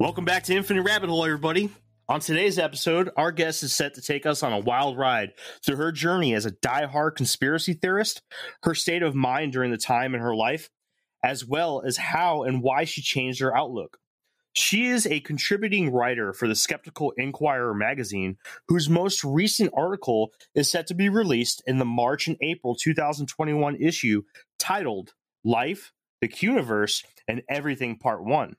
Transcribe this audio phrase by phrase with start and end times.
[0.00, 1.70] Welcome back to Infinite Rabbit Hole, everybody.
[2.08, 5.32] On today's episode, our guest is set to take us on a wild ride
[5.66, 8.22] through her journey as a die-hard conspiracy theorist,
[8.62, 10.70] her state of mind during the time in her life,
[11.24, 13.98] as well as how and why she changed her outlook.
[14.52, 18.36] She is a contributing writer for the Skeptical Inquirer magazine,
[18.68, 23.74] whose most recent article is set to be released in the March and April 2021
[23.80, 24.22] issue
[24.60, 28.54] titled Life, the Quniverse, and Everything Part 1.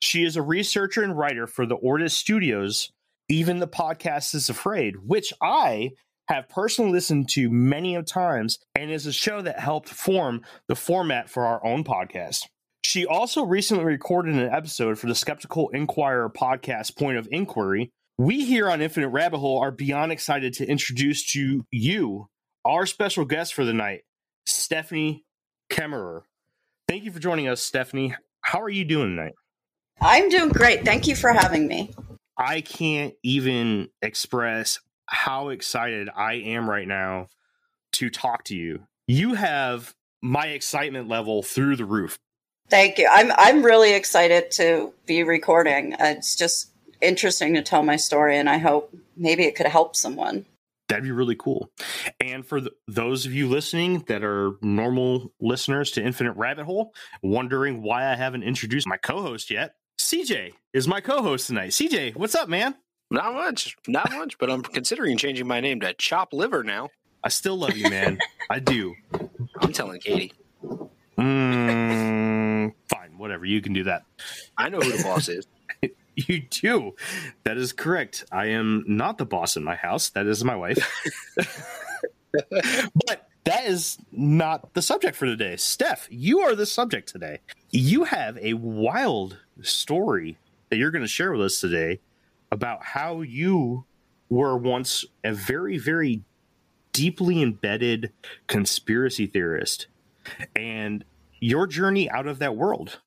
[0.00, 2.90] She is a researcher and writer for the Ordis Studios,
[3.28, 5.90] Even the Podcast is Afraid, which I
[6.28, 10.76] have personally listened to many of times and is a show that helped form the
[10.76, 12.44] format for our own podcast.
[12.82, 17.90] She also recently recorded an episode for the Skeptical Inquirer podcast Point of Inquiry.
[18.18, 22.28] We here on Infinite Rabbit Hole are beyond excited to introduce to you
[22.64, 24.02] our special guest for the night,
[24.46, 25.24] Stephanie
[25.70, 26.22] Kemmerer.
[26.88, 28.14] Thank you for joining us, Stephanie.
[28.42, 29.32] How are you doing tonight?
[30.00, 30.84] I'm doing great.
[30.84, 31.94] Thank you for having me.
[32.36, 37.28] I can't even express how excited I am right now
[37.92, 38.86] to talk to you.
[39.06, 42.18] You have my excitement level through the roof.
[42.70, 43.08] Thank you.
[43.10, 45.94] I'm I'm really excited to be recording.
[45.94, 49.94] Uh, it's just interesting to tell my story and I hope maybe it could help
[49.94, 50.46] someone.
[50.88, 51.70] That'd be really cool.
[52.20, 56.94] And for the, those of you listening that are normal listeners to Infinite Rabbit Hole,
[57.22, 61.70] wondering why I haven't introduced my co host yet, CJ is my co-host tonight.
[61.70, 62.74] CJ, what's up, man?
[63.10, 66.90] Not much, not much, but I'm considering changing my name to Chop Liver now.
[67.22, 68.18] I still love you, man.
[68.50, 68.94] I do.
[69.60, 70.34] I'm telling Katie.
[71.18, 73.46] Mm, fine, whatever.
[73.46, 74.02] You can do that.
[74.58, 75.46] I know who the boss is.
[76.16, 76.94] you do.
[77.44, 78.26] That is correct.
[78.30, 80.10] I am not the boss in my house.
[80.10, 80.86] That is my wife.
[83.06, 85.56] but that is not the subject for today.
[85.56, 87.40] Steph, you are the subject today.
[87.70, 90.38] You have a wild story
[90.70, 92.00] that you're going to share with us today
[92.50, 93.84] about how you
[94.30, 96.22] were once a very, very
[96.92, 98.12] deeply embedded
[98.46, 99.88] conspiracy theorist
[100.56, 101.04] and
[101.40, 103.00] your journey out of that world.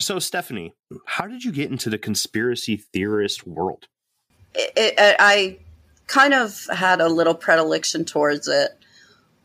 [0.00, 0.74] So, Stephanie,
[1.06, 3.88] how did you get into the conspiracy theorist world?
[4.54, 5.58] It, it, I
[6.06, 8.78] kind of had a little predilection towards it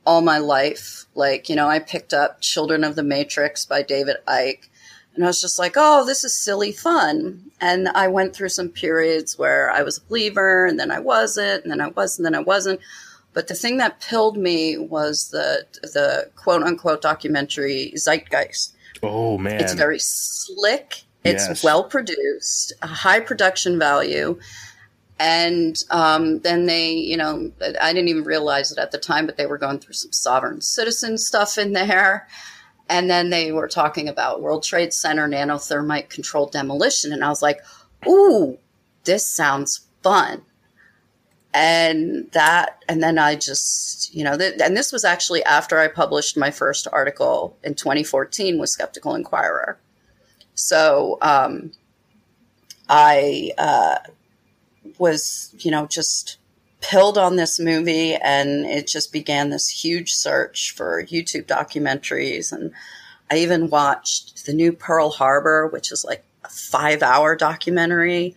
[0.10, 1.06] all my life.
[1.14, 4.68] Like, you know, I picked up Children of the Matrix by David Icke.
[5.14, 7.52] And I was just like, oh, this is silly fun.
[7.62, 11.64] And I went through some periods where I was a believer and then I wasn't,
[11.64, 12.80] and then I was, and then I wasn't.
[13.34, 18.74] But the thing that pilled me was the the quote unquote documentary Zeitgeist.
[19.04, 19.62] Oh man.
[19.62, 21.04] It's very slick.
[21.24, 21.64] It's yes.
[21.64, 24.40] well produced, a high production value
[25.20, 29.36] and um, then they, you know, I didn't even realize it at the time, but
[29.36, 32.28] they were going through some sovereign citizen stuff in there.
[32.88, 37.12] And then they were talking about World Trade Center nanothermite controlled demolition.
[37.12, 37.60] And I was like,
[38.08, 38.58] ooh,
[39.04, 40.42] this sounds fun.
[41.54, 45.90] And that, and then I just, you know, th- and this was actually after I
[45.90, 49.80] published my first article in 2014 with Skeptical Inquirer.
[50.54, 51.74] So um,
[52.88, 53.98] I, uh,
[55.00, 56.38] was, you know, just
[56.82, 62.52] pilled on this movie and it just began this huge search for YouTube documentaries.
[62.52, 62.72] And
[63.30, 68.36] I even watched the new Pearl Harbor, which is like a five hour documentary.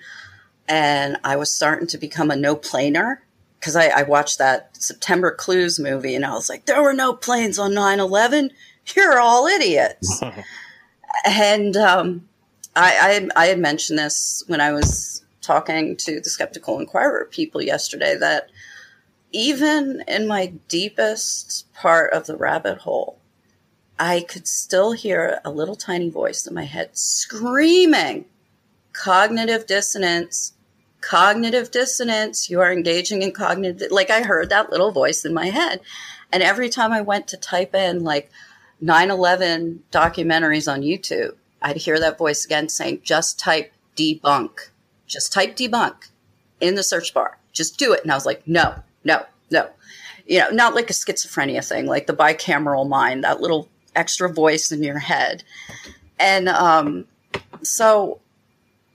[0.68, 3.22] And I was starting to become a no planer
[3.60, 7.12] because I, I, watched that September Clues movie and I was like, there were no
[7.12, 8.50] planes on 9 11.
[8.96, 10.20] You're all idiots.
[11.24, 12.28] and um,
[12.74, 17.60] I, I, I had mentioned this when I was talking to the Skeptical Inquirer people
[17.60, 18.50] yesterday that
[19.32, 23.19] even in my deepest part of the rabbit hole,
[23.98, 28.25] I could still hear a little tiny voice in my head screaming,
[28.92, 30.54] cognitive dissonance,
[31.00, 32.49] cognitive dissonance.
[32.49, 35.81] You are engaging in cognitive, like I heard that little voice in my head.
[36.32, 38.31] And every time I went to type in like
[38.81, 44.71] 9 11 documentaries on YouTube, I'd hear that voice again saying, just type debunk
[45.12, 46.09] just type debunk
[46.61, 47.38] in the search bar.
[47.53, 48.03] Just do it.
[48.03, 48.75] And I was like, no,
[49.05, 49.69] no, no.
[50.26, 54.73] You know, not like a schizophrenia thing, like the bicameral mind, that little extra voice
[54.73, 55.44] in your head.
[56.19, 57.06] And um,
[57.62, 58.20] so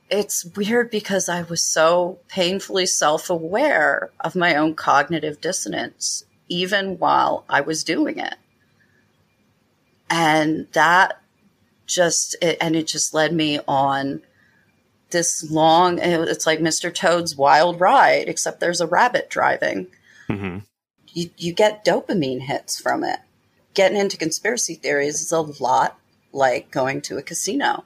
[0.09, 6.97] it's weird because I was so painfully self aware of my own cognitive dissonance, even
[6.97, 8.35] while I was doing it.
[10.09, 11.21] And that
[11.85, 14.21] just, it, and it just led me on
[15.11, 19.87] this long it's like mr toad's wild ride except there's a rabbit driving
[20.29, 20.59] mm-hmm.
[21.13, 23.19] you, you get dopamine hits from it
[23.73, 25.99] getting into conspiracy theories is a lot
[26.33, 27.83] like going to a casino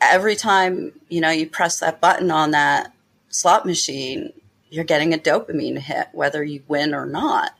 [0.00, 2.92] every time, you know, you press that button on that
[3.28, 4.32] slot machine,
[4.70, 7.52] you're getting a dopamine hit, whether you win or not.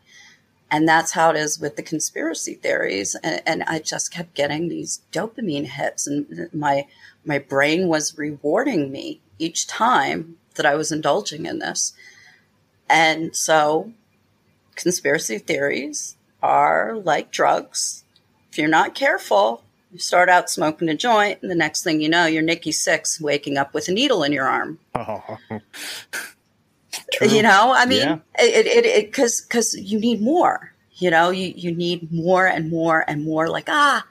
[0.70, 3.16] And that's how it is with the conspiracy theories.
[3.22, 6.86] And, and I just kept getting these dopamine hits, and my
[7.28, 11.92] my brain was rewarding me each time that I was indulging in this.
[12.88, 13.92] And so,
[14.74, 18.02] conspiracy theories are like drugs.
[18.50, 22.08] If you're not careful, you start out smoking a joint, and the next thing you
[22.08, 24.78] know, you're Nikki Sixx waking up with a needle in your arm.
[27.20, 27.26] Oh.
[27.26, 28.18] you know, I mean, yeah.
[28.38, 30.72] it it because because you need more.
[30.94, 33.48] You know, you you need more and more and more.
[33.48, 34.06] Like ah,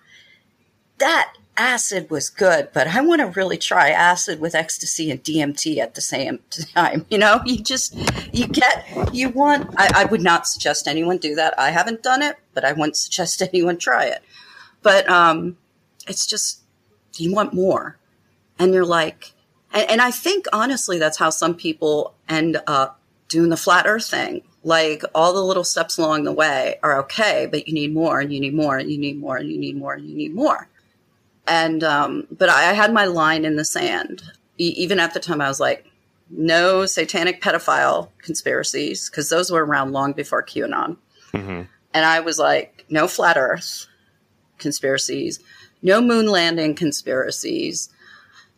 [0.99, 5.77] that acid was good, but I want to really try acid with ecstasy and DMT
[5.79, 6.39] at the same
[6.75, 7.05] time.
[7.09, 7.95] You know, you just,
[8.33, 11.57] you get, you want, I, I, would not suggest anyone do that.
[11.59, 14.21] I haven't done it, but I wouldn't suggest anyone try it.
[14.83, 15.57] But, um,
[16.07, 16.61] it's just,
[17.15, 17.97] you want more.
[18.59, 19.33] And you're like,
[19.73, 24.09] and, and I think honestly, that's how some people end up doing the flat earth
[24.09, 24.43] thing.
[24.63, 28.33] Like all the little steps along the way are okay, but you need more and
[28.33, 30.67] you need more and you need more and you need more and you need more.
[31.47, 34.23] And, um, but I had my line in the sand.
[34.57, 35.85] E- even at the time, I was like,
[36.29, 40.97] no satanic pedophile conspiracies, because those were around long before QAnon.
[41.33, 41.61] Mm-hmm.
[41.93, 43.87] And I was like, no flat earth
[44.57, 45.39] conspiracies,
[45.81, 47.89] no moon landing conspiracies.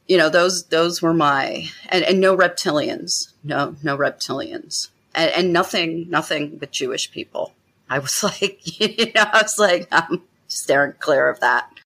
[0.07, 5.53] You know, those, those were my, and, and no reptilians, no, no reptilians and, and
[5.53, 7.53] nothing, nothing but Jewish people.
[7.89, 11.78] I was like, you know, I was like, I'm staring clear of that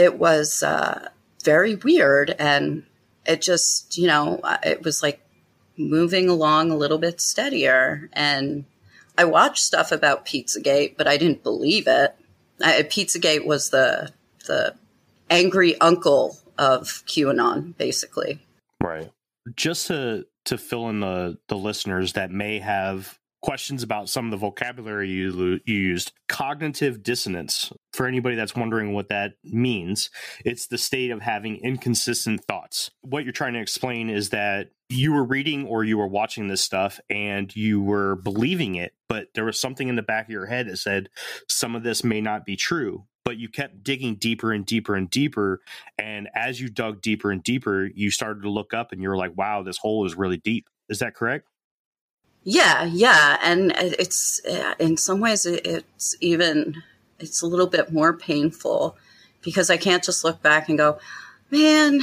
[0.00, 1.10] it was uh,
[1.44, 2.34] very weird.
[2.38, 2.84] And
[3.26, 5.20] it just, you know, it was like
[5.76, 8.08] moving along a little bit steadier.
[8.14, 8.64] And
[9.18, 12.16] I watched stuff about Pizzagate, but I didn't believe it.
[12.62, 14.12] I, Pizzagate was the
[14.46, 14.74] the
[15.28, 18.40] angry uncle of QAnon, basically.
[18.82, 19.10] Right.
[19.54, 24.30] Just to to fill in the the listeners that may have questions about some of
[24.30, 26.12] the vocabulary you used.
[26.28, 30.10] Cognitive dissonance, for anybody that's wondering what that means,
[30.44, 32.90] it's the state of having inconsistent thoughts.
[33.02, 36.60] What you're trying to explain is that you were reading or you were watching this
[36.60, 40.46] stuff and you were believing it, but there was something in the back of your
[40.46, 41.08] head that said
[41.48, 43.06] some of this may not be true.
[43.22, 45.60] But you kept digging deeper and deeper and deeper.
[45.98, 49.16] And as you dug deeper and deeper, you started to look up and you were
[49.16, 50.66] like, wow, this hole is really deep.
[50.88, 51.46] Is that correct?
[52.42, 54.40] Yeah, yeah, and it's
[54.78, 56.82] in some ways it's even
[57.18, 58.96] it's a little bit more painful
[59.42, 60.98] because I can't just look back and go,
[61.50, 62.00] "Man,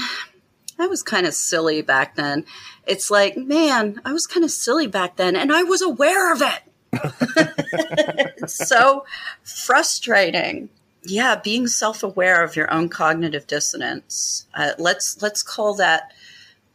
[0.78, 2.46] I was kind of silly back then."
[2.86, 6.42] It's like, "Man, I was kind of silly back then and I was aware of
[6.44, 6.62] it."
[8.38, 9.06] it's so
[9.44, 10.70] frustrating.
[11.04, 14.46] Yeah, being self-aware of your own cognitive dissonance.
[14.54, 16.12] Uh, let's let's call that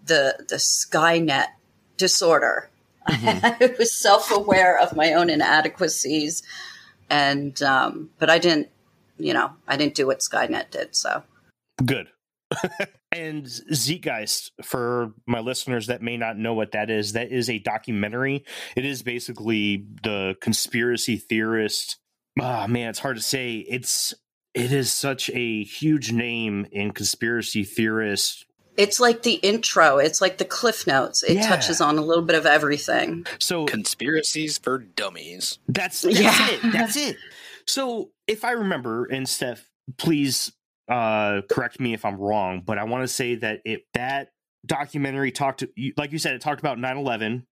[0.05, 1.49] the the Skynet
[1.97, 2.69] disorder
[3.09, 3.47] Mm-hmm.
[3.63, 6.43] I was self aware of my own inadequacies,
[7.11, 8.69] and um, but I didn't,
[9.19, 10.95] you know, I didn't do what Skynet did.
[10.95, 11.23] So
[11.85, 12.09] good.
[13.13, 17.59] and Zeitgeist, for my listeners that may not know what that is, that is a
[17.59, 18.45] documentary.
[18.77, 21.97] It is basically the conspiracy theorist.
[22.41, 23.57] Ah, oh, man, it's hard to say.
[23.57, 24.15] It's
[24.55, 28.45] it is such a huge name in conspiracy theorist
[28.77, 29.99] it's like the intro.
[29.99, 31.23] It's like the cliff notes.
[31.23, 31.49] It yeah.
[31.49, 33.27] touches on a little bit of everything.
[33.39, 35.59] So conspiracies for dummies.
[35.69, 36.51] That's, that's yeah.
[36.51, 36.61] it.
[36.73, 37.17] That's it.
[37.67, 40.53] So if I remember, and Steph, please
[40.89, 44.29] uh, correct me if I'm wrong, but I want to say that it that
[44.67, 47.45] documentary talked to, like you said, it talked about 9/11,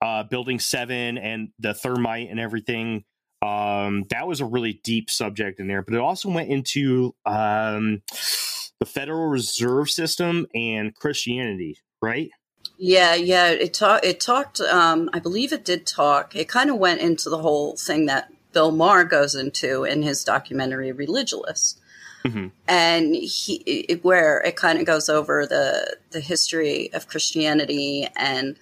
[0.00, 3.04] uh, building seven, and the thermite and everything.
[3.40, 8.02] Um, that was a really deep subject in there, but it also went into um
[8.80, 12.30] the Federal Reserve System and Christianity, right?
[12.76, 13.48] Yeah, yeah.
[13.48, 14.04] It talked.
[14.04, 14.60] It talked.
[14.60, 16.36] Um, I believe it did talk.
[16.36, 20.22] It kind of went into the whole thing that Bill Maher goes into in his
[20.22, 21.76] documentary Religulous,
[22.24, 22.48] mm-hmm.
[22.68, 28.56] and he it, where it kind of goes over the the history of Christianity and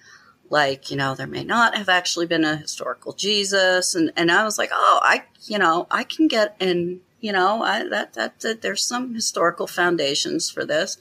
[0.49, 4.43] like you know there may not have actually been a historical Jesus, and and I
[4.43, 8.39] was like, oh, I you know I can get in you know, I, that, that,
[8.41, 10.97] that there's some historical foundations for this.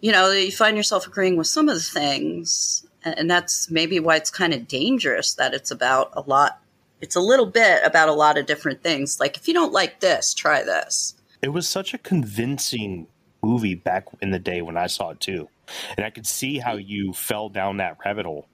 [0.00, 4.16] You know, you find yourself agreeing with some of the things, and that's maybe why
[4.16, 6.60] it's kind of dangerous that it's about a lot.
[7.00, 9.18] It's a little bit about a lot of different things.
[9.20, 11.14] Like, if you don't like this, try this.
[11.40, 13.08] It was such a convincing
[13.42, 15.48] movie back in the day when I saw it too.
[15.96, 18.46] And I could see how you fell down that rabbit hole.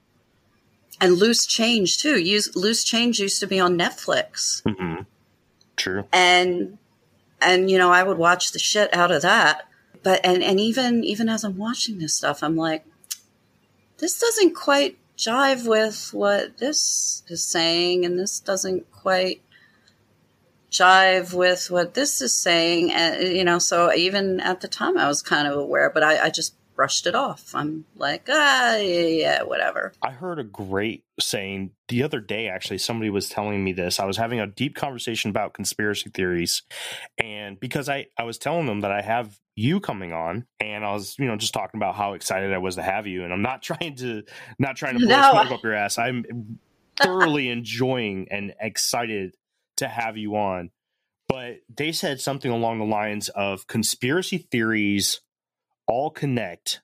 [1.01, 2.19] And Loose Change too.
[2.19, 4.63] Use, Loose Change used to be on Netflix.
[4.63, 5.03] Mm-hmm.
[5.79, 6.05] True.
[6.11, 6.77] And
[7.41, 9.63] and you know, I would watch the shit out of that.
[10.03, 12.85] but and and even even as I'm watching this stuff, I'm like,
[13.97, 19.41] this doesn't quite jive with what this is saying, and this doesn't quite
[20.69, 22.91] jive with what this is saying.
[22.91, 26.25] And you know, so even at the time, I was kind of aware, but I,
[26.25, 27.53] I just brushed it off.
[27.53, 29.91] I'm like, ah, yeah, yeah, whatever.
[30.01, 33.99] I heard a great saying the other day, actually, somebody was telling me this.
[33.99, 36.63] I was having a deep conversation about conspiracy theories.
[37.21, 40.93] And because I, I was telling them that I have you coming on and I
[40.93, 43.25] was, you know, just talking about how excited I was to have you.
[43.25, 44.23] And I'm not trying to,
[44.57, 45.31] not trying to blow no.
[45.33, 45.97] smoke up your ass.
[45.97, 46.59] I'm
[46.95, 49.35] thoroughly enjoying and excited
[49.77, 50.71] to have you on.
[51.27, 55.19] But they said something along the lines of conspiracy theories
[55.89, 56.81] all connect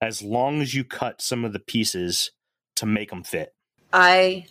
[0.00, 2.30] as long as you cut some of the pieces
[2.76, 3.54] to make them fit.
[3.92, 4.46] I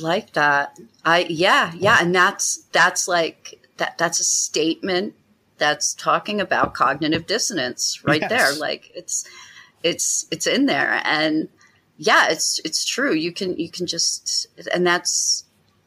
[0.00, 0.78] like that.
[1.04, 5.14] I yeah, yeah, and that's that's like that that's a statement
[5.58, 8.30] that's talking about cognitive dissonance right yes.
[8.30, 8.52] there.
[8.54, 9.24] Like it's
[9.82, 11.48] it's it's in there and
[11.98, 13.14] yeah, it's it's true.
[13.14, 15.44] You can you can just and that's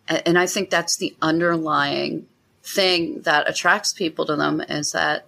[0.07, 2.27] and I think that's the underlying
[2.63, 5.25] thing that attracts people to them is that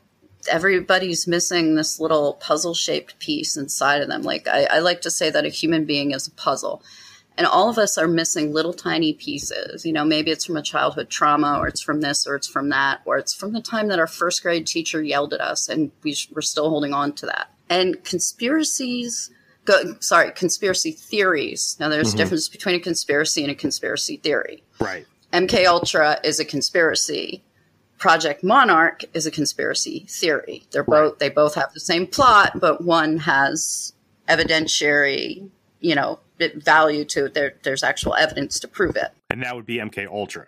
[0.50, 4.22] everybody's missing this little puzzle shaped piece inside of them.
[4.22, 6.84] Like I, I, like to say that a human being is a puzzle.
[7.38, 9.86] And all of us are missing little tiny pieces.
[9.86, 12.70] You know, maybe it's from a childhood trauma, or it's from this, or it's from
[12.70, 15.92] that, or it's from the time that our first grade teacher yelled at us and
[16.04, 17.52] we, we're still holding on to that.
[17.70, 19.32] And conspiracies,
[19.66, 21.78] go, sorry, conspiracy theories.
[21.80, 22.16] Now, there's mm-hmm.
[22.16, 24.64] a difference between a conspiracy and a conspiracy theory.
[24.80, 25.06] Right.
[25.32, 27.44] MK Ultra is a conspiracy
[28.02, 30.64] Project Monarch is a conspiracy theory.
[30.72, 33.94] They're both they both have the same plot, but one has
[34.28, 35.48] evidentiary,
[35.82, 36.20] you know,
[36.56, 37.36] value to it.
[37.36, 39.12] There, there's actual evidence to prove it.
[39.30, 40.48] And that would be MK Ultra.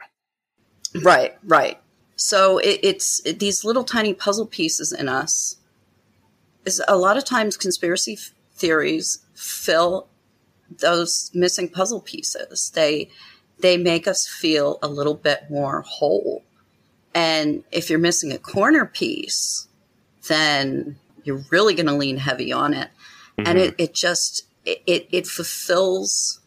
[1.03, 1.79] Right, right.
[2.15, 5.57] So it, it's it, these little tiny puzzle pieces in us.
[6.65, 10.07] Is a lot of times conspiracy f- theories fill
[10.79, 12.72] those missing puzzle pieces.
[12.74, 13.10] They
[13.60, 16.43] they make us feel a little bit more whole
[17.13, 19.67] and if you're missing a corner piece,
[20.27, 22.89] then you're really going to lean heavy on it.
[23.38, 23.48] Mm-hmm.
[23.48, 26.39] And it, it just, it, it fulfills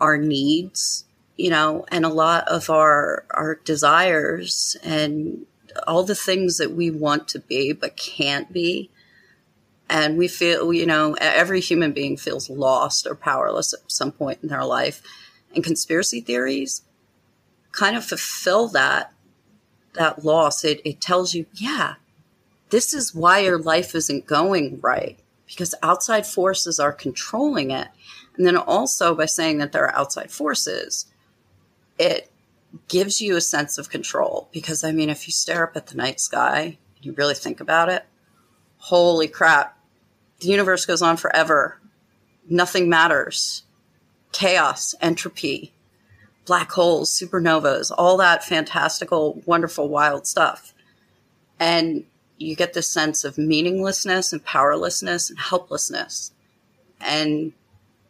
[0.00, 1.04] our needs,
[1.36, 5.46] you know, and a lot of our, our desires and
[5.86, 8.90] all the things that we want to be but can't be.
[9.88, 14.38] And we feel, you know, every human being feels lost or powerless at some point
[14.42, 15.02] in their life.
[15.54, 16.82] And conspiracy theories
[17.72, 19.12] kind of fulfill that
[19.94, 21.94] that loss, it, it tells you, yeah,
[22.70, 27.88] this is why your life isn't going right because outside forces are controlling it.
[28.36, 31.06] And then also by saying that there are outside forces,
[31.98, 32.30] it
[32.88, 34.48] gives you a sense of control.
[34.52, 37.60] Because I mean, if you stare up at the night sky, and you really think
[37.60, 38.06] about it,
[38.78, 39.76] holy crap,
[40.38, 41.80] the universe goes on forever.
[42.48, 43.64] Nothing matters.
[44.32, 45.72] Chaos, entropy,
[46.50, 50.74] black holes, supernovas, all that fantastical, wonderful, wild stuff.
[51.60, 52.04] And
[52.38, 56.32] you get this sense of meaninglessness and powerlessness and helplessness.
[57.00, 57.52] And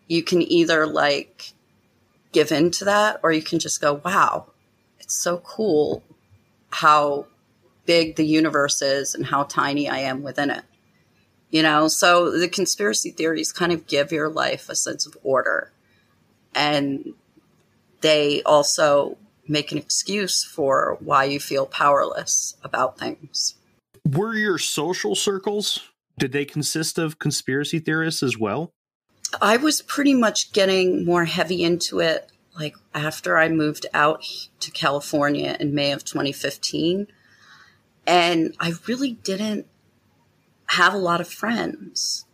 [0.09, 1.53] you can either like
[2.33, 4.47] give in to that or you can just go, wow,
[5.01, 6.03] it's so cool
[6.71, 7.27] how
[7.85, 10.65] big the universe is and how tiny I am within it.
[11.51, 15.73] You know, so the conspiracy theories kind of give your life a sense of order.
[16.55, 17.13] And
[18.01, 19.17] they also
[19.47, 23.57] make an excuse for why you feel powerless about things.
[24.09, 25.81] Were your social circles,
[26.19, 28.71] did they consist of conspiracy theorists as well?
[29.41, 34.25] I was pretty much getting more heavy into it like after I moved out
[34.61, 37.07] to California in May of 2015.
[38.07, 39.67] And I really didn't
[40.67, 42.27] have a lot of friends.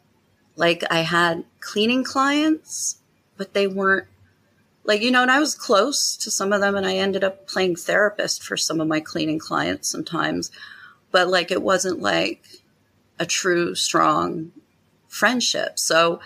[0.57, 2.99] Like I had cleaning clients,
[3.37, 4.09] but they weren't
[4.87, 7.47] like you know and i was close to some of them and i ended up
[7.47, 10.51] playing therapist for some of my cleaning clients sometimes.
[11.11, 12.45] But like it wasn't like
[13.19, 14.53] a true strong
[15.09, 15.79] friendship.
[15.79, 16.21] So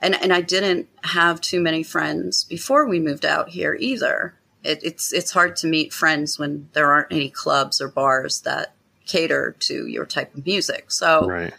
[0.00, 4.34] and and i didn't have too many friends before we moved out here either.
[4.62, 8.74] It, it's it's hard to meet friends when there aren't any clubs or bars that
[9.06, 10.90] cater to your type of music.
[10.90, 11.54] So right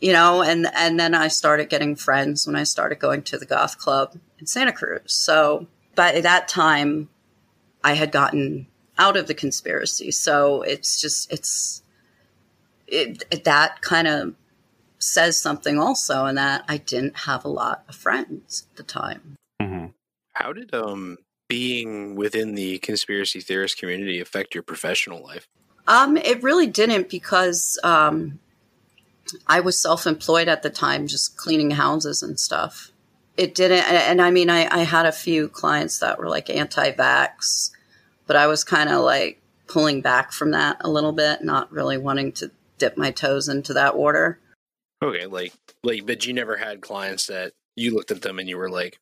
[0.00, 3.46] you know and and then i started getting friends when i started going to the
[3.46, 5.02] goth club in santa cruz.
[5.06, 7.08] So by that time
[7.82, 10.12] i had gotten out of the conspiracy.
[10.12, 11.82] So it's just it's
[12.86, 14.34] it, it, that kind of
[14.98, 19.36] says something also in that i didn't have a lot of friends at the time.
[19.60, 19.86] Mm-hmm.
[20.34, 25.46] how did um being within the conspiracy theorist community affect your professional life?
[25.86, 28.38] Um, it really didn't because um,
[29.46, 32.90] I was self employed at the time, just cleaning houses and stuff.
[33.36, 36.92] It didn't, and I mean, I, I had a few clients that were like anti
[36.92, 37.70] vax,
[38.26, 41.98] but I was kind of like pulling back from that a little bit, not really
[41.98, 44.38] wanting to dip my toes into that water.
[45.02, 45.52] Okay, like,
[45.82, 48.98] like, but you never had clients that you looked at them and you were like,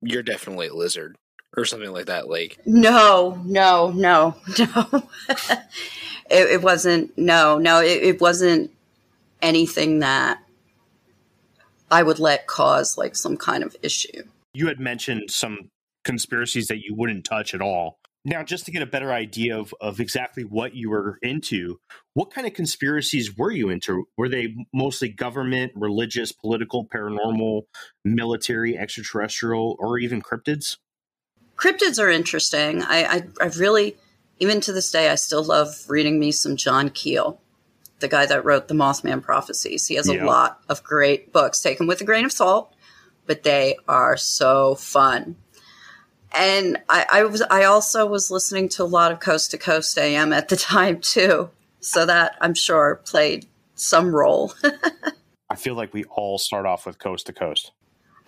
[0.00, 1.16] you're definitely a lizard
[1.56, 2.28] or something like that.
[2.28, 5.08] Like, no, no, no, no.
[5.28, 8.70] it, it, wasn't, no, no, it, it wasn't
[9.42, 10.38] anything that
[11.90, 14.24] I would let cause like some kind of issue.
[14.52, 15.68] You had mentioned some
[16.04, 17.98] conspiracies that you wouldn't touch at all.
[18.26, 21.78] Now, just to get a better idea of, of exactly what you were into,
[22.14, 24.06] what kind of conspiracies were you into?
[24.16, 27.62] Were they mostly government, religious, political, paranormal,
[28.02, 30.78] military, extraterrestrial, or even cryptids?
[31.56, 32.82] Cryptids are interesting.
[32.82, 33.96] I, I, I really,
[34.38, 37.40] even to this day, I still love reading me some John Keel,
[38.04, 39.86] the guy that wrote the Mothman Prophecies.
[39.86, 40.24] He has a yeah.
[40.24, 42.72] lot of great books, Take them with a grain of salt,
[43.26, 45.36] but they are so fun
[46.34, 49.96] and I, I, was I also was listening to a lot of Coast to Coast
[49.96, 54.52] AM at the time too, so that I'm sure played some role.
[55.50, 57.72] I feel like we all start off with Coast to Coast,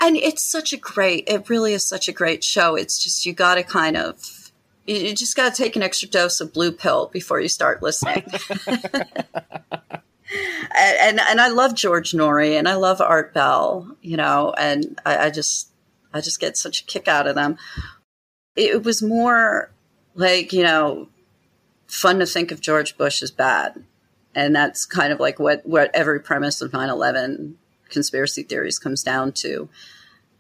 [0.00, 1.24] and it's such a great.
[1.28, 2.76] It really is such a great show.
[2.76, 4.45] It's just you got to kind of
[4.86, 8.24] you just got to take an extra dose of blue pill before you start listening.
[8.66, 15.26] and, and I love George Noory and I love Art Bell, you know, and I,
[15.26, 15.68] I just
[16.14, 17.58] I just get such a kick out of them
[18.56, 19.70] it was more
[20.14, 21.08] like, you know,
[21.86, 23.84] fun to think of George Bush as bad.
[24.34, 27.58] And that's kind of like what, what every premise of 9 11
[27.90, 29.68] conspiracy theories comes down to.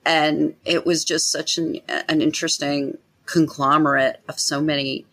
[0.04, 5.04] And it was just such an, an interesting conglomerate of so many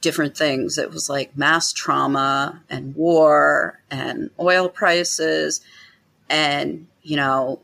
[0.00, 0.78] different things.
[0.78, 5.60] It was like mass trauma and war and oil prices
[6.28, 7.60] and, you know,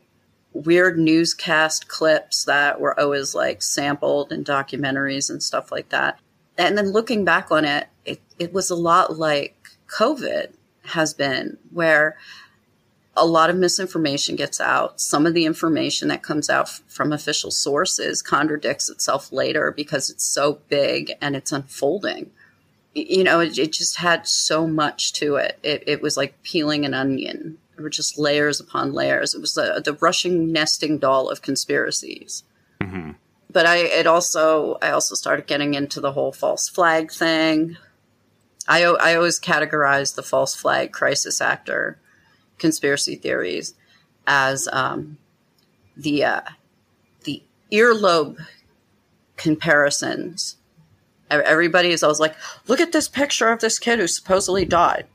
[0.53, 6.19] weird newscast clips that were always like sampled in documentaries and stuff like that.
[6.57, 9.55] And then looking back on it, it, it was a lot like
[9.87, 10.53] COVID
[10.85, 12.17] has been, where
[13.15, 14.99] a lot of misinformation gets out.
[14.99, 20.09] Some of the information that comes out f- from official sources contradicts itself later because
[20.09, 22.31] it's so big and it's unfolding.
[22.95, 25.59] You know, it, it just had so much to it.
[25.63, 25.83] it.
[25.85, 29.33] It was like peeling an onion there were just layers upon layers.
[29.33, 32.43] It was the, the Russian nesting doll of conspiracies.
[32.81, 33.11] Mm-hmm.
[33.51, 37.77] But I it also I also started getting into the whole false flag thing.
[38.67, 41.99] I I always categorize the false flag crisis actor
[42.57, 43.73] conspiracy theories
[44.27, 45.17] as um,
[45.97, 46.41] the uh,
[47.23, 48.37] the earlobe
[49.37, 50.57] comparisons.
[51.29, 52.35] Everybody is always like,
[52.67, 55.07] look at this picture of this kid who supposedly died.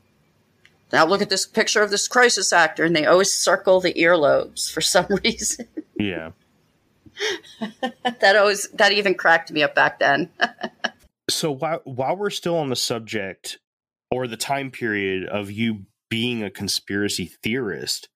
[0.91, 4.71] Now look at this picture of this crisis actor, and they always circle the earlobes
[4.71, 5.67] for some reason.
[5.97, 6.31] Yeah.
[8.19, 10.29] that always that even cracked me up back then.
[11.29, 13.59] so while while we're still on the subject
[14.09, 18.09] or the time period of you being a conspiracy theorist,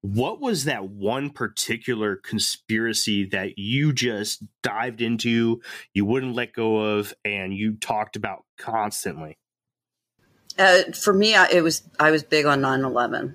[0.00, 5.60] what was that one particular conspiracy that you just dived into,
[5.92, 9.38] you wouldn't let go of, and you talked about constantly?
[10.56, 13.34] Uh, for me, I, it was I was big on 9-11.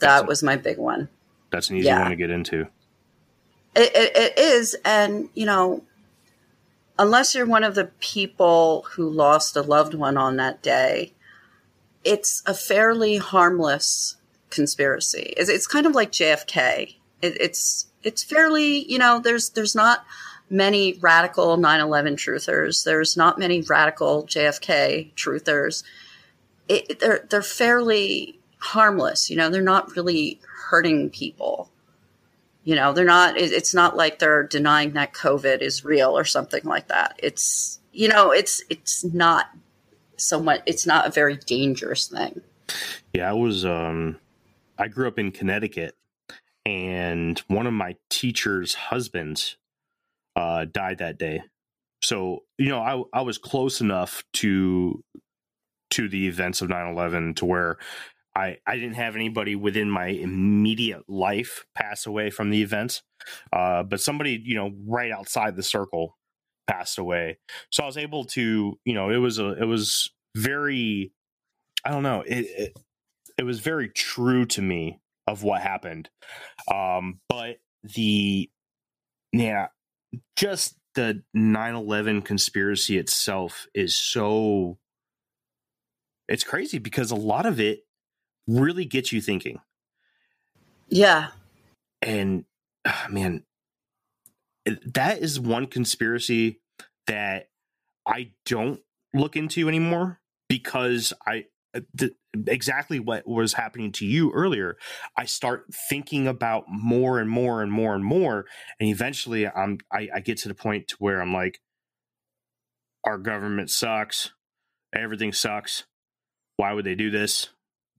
[0.00, 1.08] That was my big one.
[1.50, 2.02] That's an easy yeah.
[2.02, 2.68] one to get into.
[3.74, 5.84] It, it, it is, and you know,
[6.98, 11.12] unless you're one of the people who lost a loved one on that day,
[12.08, 14.16] it's a fairly harmless
[14.48, 15.34] conspiracy.
[15.36, 16.96] It's, it's kind of like JFK.
[17.20, 20.06] It, it's it's fairly, you know, there's there's not
[20.48, 22.82] many radical 9/11 truthers.
[22.82, 25.84] There's not many radical JFK truthers.
[26.66, 29.28] It, they're they're fairly harmless.
[29.28, 30.40] You know, they're not really
[30.70, 31.70] hurting people.
[32.64, 33.36] You know, they're not.
[33.36, 37.20] It's not like they're denying that COVID is real or something like that.
[37.22, 39.50] It's you know, it's it's not
[40.18, 40.44] so.
[40.66, 42.42] It's not a very dangerous thing.
[43.12, 43.64] Yeah, I was.
[43.64, 44.18] um
[44.78, 45.96] I grew up in Connecticut,
[46.64, 49.56] and one of my teacher's husbands
[50.36, 51.42] uh, died that day.
[52.02, 55.02] So you know, I I was close enough to
[55.90, 57.78] to the events of 9-11 to where
[58.36, 63.02] I, I didn't have anybody within my immediate life pass away from the events,
[63.52, 66.16] uh, but somebody you know right outside the circle
[66.68, 67.38] passed away.
[67.70, 71.12] So I was able to you know it was a it was very
[71.84, 72.78] I don't know it it,
[73.38, 76.08] it was very true to me of what happened,
[76.72, 78.50] um, but the
[79.32, 79.68] yeah
[80.36, 84.78] just the 9-11 conspiracy itself is so
[86.28, 87.86] it's crazy because a lot of it
[88.48, 89.60] really gets you thinking.
[90.88, 91.28] Yeah.
[92.02, 92.44] And
[92.84, 93.44] uh, man,
[94.94, 96.60] that is one conspiracy
[97.06, 97.48] that
[98.06, 98.80] I don't
[99.14, 102.12] look into anymore because I uh, th-
[102.46, 104.76] exactly what was happening to you earlier.
[105.16, 108.46] I start thinking about more and more and more and more,
[108.80, 111.60] and eventually, I'm I, I get to the point to where I'm like,
[113.04, 114.32] our government sucks,
[114.94, 115.84] everything sucks.
[116.56, 117.50] Why would they do this?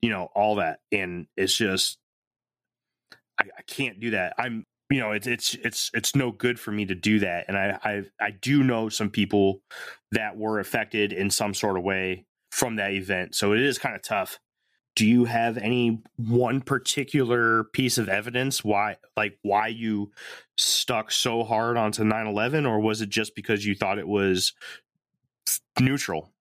[0.01, 1.99] You know, all that, and it's just
[3.39, 4.33] I, I can't do that.
[4.37, 7.57] I'm you know it's it's it's it's no good for me to do that and
[7.57, 9.61] I, I i do know some people
[10.11, 13.95] that were affected in some sort of way from that event so it is kind
[13.95, 14.39] of tough.
[14.95, 20.11] Do you have any one particular piece of evidence why like why you
[20.57, 24.53] stuck so hard onto 9-11 or was it just because you thought it was
[25.79, 26.33] neutral?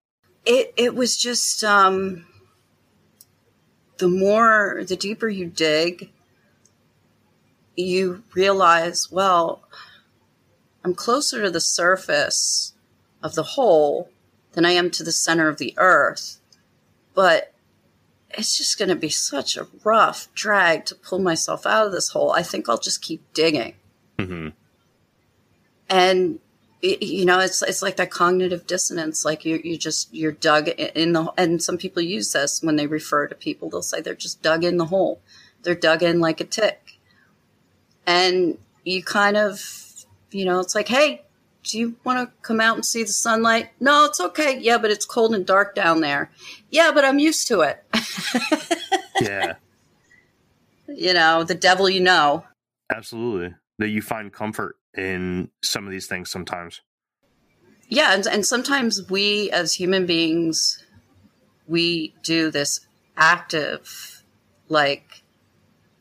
[0.44, 2.26] It it was just um
[3.98, 6.10] the more the deeper you dig
[7.84, 9.62] you realize, well,
[10.84, 12.74] I'm closer to the surface
[13.22, 14.10] of the hole
[14.52, 16.40] than I am to the center of the earth.
[17.14, 17.54] But
[18.30, 22.10] it's just going to be such a rough drag to pull myself out of this
[22.10, 22.32] hole.
[22.32, 23.74] I think I'll just keep digging.
[24.18, 24.48] Mm-hmm.
[25.88, 26.40] And
[26.80, 29.24] you know, it's it's like that cognitive dissonance.
[29.24, 32.86] Like you you just you're dug in the and some people use this when they
[32.86, 33.68] refer to people.
[33.68, 35.20] They'll say they're just dug in the hole.
[35.62, 36.97] They're dug in like a tick
[38.08, 39.62] and you kind of,
[40.30, 41.20] you know, it's like, hey,
[41.62, 43.68] do you want to come out and see the sunlight?
[43.80, 44.58] No, it's okay.
[44.58, 46.30] Yeah, but it's cold and dark down there.
[46.70, 47.84] Yeah, but I'm used to it.
[49.20, 49.56] yeah.
[50.88, 52.44] You know, the devil you know.
[52.90, 53.54] Absolutely.
[53.78, 56.80] That you find comfort in some of these things sometimes.
[57.90, 60.82] Yeah, and, and sometimes we as human beings,
[61.66, 62.86] we do this
[63.18, 64.22] active,
[64.68, 65.22] like,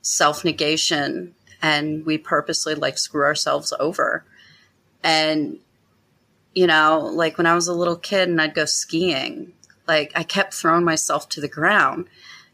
[0.02, 4.26] self negation and we purposely like screw ourselves over.
[5.04, 5.60] And,
[6.54, 9.54] you know, like when I was a little kid and I'd go skiing,
[9.88, 12.08] like I kept throwing myself to the ground.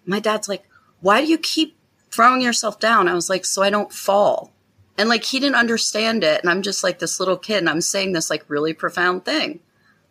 [0.06, 0.66] My dad's like,
[1.02, 1.76] why do you keep
[2.12, 3.08] throwing yourself down?
[3.08, 4.52] I was like, so I don't fall.
[4.98, 6.42] And like he didn't understand it.
[6.42, 9.60] And I'm just like this little kid and I'm saying this like really profound thing.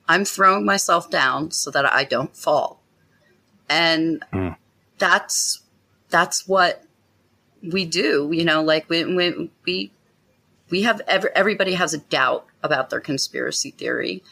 [0.08, 2.82] I'm throwing myself down so that I don't fall.
[3.68, 4.56] And mm.
[4.98, 5.62] that's
[6.10, 6.84] that's what
[7.62, 9.92] we do, you know, like we, we, we,
[10.70, 14.22] we have every, everybody has a doubt about their conspiracy theory,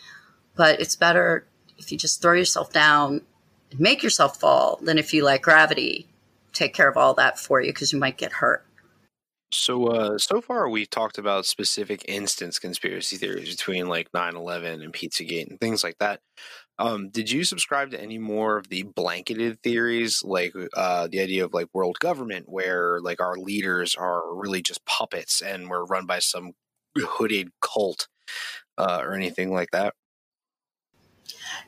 [0.57, 1.47] but it's better
[1.79, 3.23] if you just throw yourself down
[3.71, 6.09] and make yourself fall than if you let gravity
[6.53, 8.65] take care of all that for you because you might get hurt.
[9.53, 14.93] So, uh, so far we've talked about specific instance conspiracy theories between like 9-11 and
[14.93, 16.21] Pizzagate and things like that.
[16.79, 21.45] Um, did you subscribe to any more of the blanketed theories, like uh, the idea
[21.45, 26.07] of like world government, where like our leaders are really just puppets and we're run
[26.07, 26.53] by some
[26.97, 28.09] hooded cult
[28.79, 29.95] uh, or anything like that?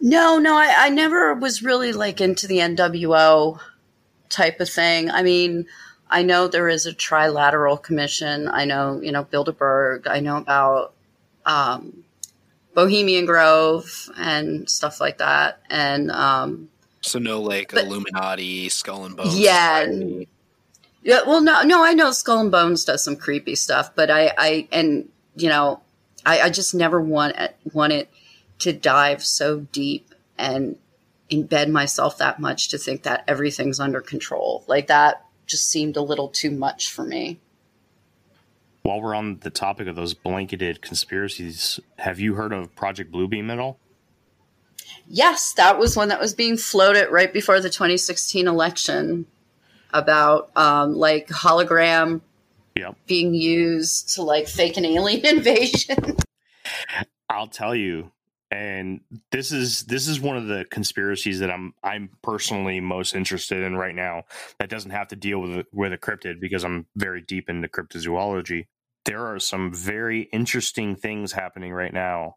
[0.01, 3.61] No, no, I, I never was really like into the NWO
[4.29, 5.11] type of thing.
[5.11, 5.67] I mean,
[6.13, 8.47] I know there is a trilateral commission.
[8.47, 10.07] I know, you know, Bilderberg.
[10.07, 10.93] I know about
[11.47, 12.05] um,
[12.75, 15.63] Bohemian Grove and stuff like that.
[15.71, 16.69] And um,
[17.01, 19.39] so no like but, Illuminati, Skull and Bones.
[19.39, 19.91] Yeah.
[21.05, 24.33] Yeah, well, no, no, I know Skull and Bones does some creepy stuff, but I,
[24.39, 25.81] I, and you know,
[26.25, 27.35] I, I just never want
[27.73, 28.07] wanted
[28.61, 30.77] to dive so deep and
[31.31, 34.63] embed myself that much to think that everything's under control.
[34.69, 37.39] Like that just seemed a little too much for me.
[38.83, 43.53] While we're on the topic of those blanketed conspiracies, have you heard of Project Bluebeam
[43.53, 43.79] at all?
[45.07, 49.27] Yes, that was one that was being floated right before the 2016 election
[49.93, 52.23] about um, like hologram
[52.75, 52.97] yep.
[53.07, 56.17] being used to like fake an alien invasion.
[57.29, 58.11] I'll tell you,
[58.53, 59.01] and
[59.33, 63.77] this is this is one of the conspiracies that I'm I'm personally most interested in
[63.77, 64.25] right now.
[64.61, 68.67] That doesn't have to deal with with a cryptid because I'm very deep into cryptozoology
[69.05, 72.37] there are some very interesting things happening right now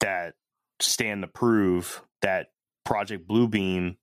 [0.00, 0.34] that
[0.80, 2.48] stand to prove that
[2.84, 3.96] Project Bluebeam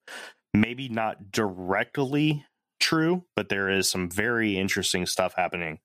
[0.53, 2.45] maybe not directly
[2.79, 5.79] true, but there is some very interesting stuff happening.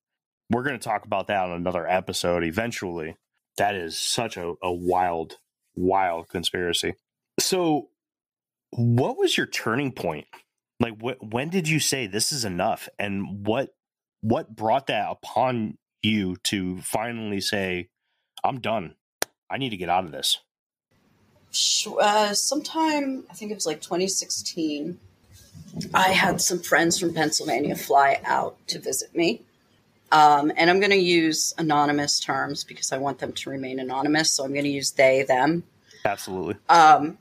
[0.51, 3.17] We're going to talk about that on another episode eventually.
[3.59, 5.37] That is such a, a wild,
[5.77, 6.95] wild conspiracy.
[7.39, 7.89] So,
[8.71, 10.27] what was your turning point?
[10.81, 13.75] Like, wh- when did you say this is enough, and what
[14.21, 17.89] what brought that upon you to finally say,
[18.43, 18.95] I'm done.
[19.51, 20.39] I need to get out of this?
[22.01, 24.99] Uh, sometime, I think it was like 2016.
[25.95, 29.43] I had some friends from Pennsylvania fly out to visit me.
[30.13, 34.33] Um, and I'm going to use anonymous terms because I want them to remain anonymous.
[34.33, 35.65] So I'm going to use they, them.
[36.05, 36.57] Absolutely.
[36.69, 37.19] Um,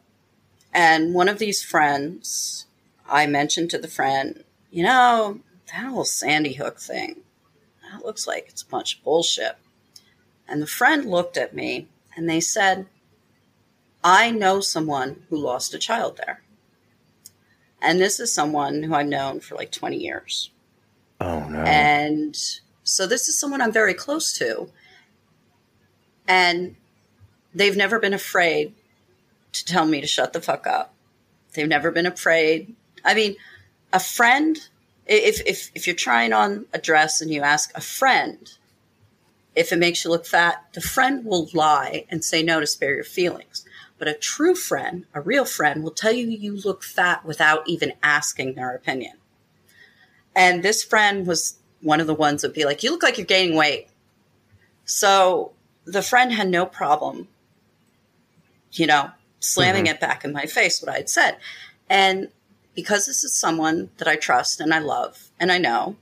[0.74, 2.66] and one of these friends,
[3.10, 7.22] I mentioned to the friend, you know, that whole Sandy Hook thing,
[7.92, 9.58] that looks like it's a bunch of bullshit.
[10.48, 12.88] And the friend looked at me and they said,
[14.04, 16.44] I know someone who lost a child there.
[17.82, 20.52] And this is someone who I've known for like 20 years.
[21.20, 21.60] Oh, no.
[21.62, 22.38] And
[22.86, 24.70] so this is someone I'm very close to.
[26.28, 26.76] And
[27.54, 28.74] they've never been afraid
[29.54, 30.94] to tell me to shut the fuck up.
[31.54, 32.76] They've never been afraid.
[33.04, 33.36] I mean,
[33.92, 34.58] a friend,
[35.08, 38.52] if, if, if you're trying on a dress and you ask a friend
[39.56, 42.94] if it makes you look fat, the friend will lie and say no to spare
[42.94, 43.66] your feelings.
[43.98, 47.94] But a true friend, a real friend, will tell you you look fat without even
[48.04, 49.14] asking their opinion.
[50.36, 53.26] And this friend was one of the ones would be like, You look like you're
[53.26, 53.88] gaining weight.
[54.86, 55.52] So
[55.86, 57.28] the friend had no problem,
[58.72, 59.94] you know, slamming mm-hmm.
[59.94, 61.38] it back in my face, what I had said.
[61.88, 62.30] And
[62.74, 65.96] because this is someone that I trust and I love and I know,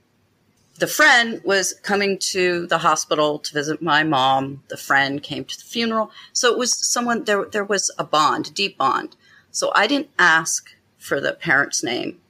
[0.78, 4.64] the friend was coming to the hospital to visit my mom.
[4.68, 6.10] The friend came to the funeral.
[6.32, 9.16] So it was someone, there, there was a bond, a deep bond.
[9.52, 12.20] So I didn't ask for the parent's name.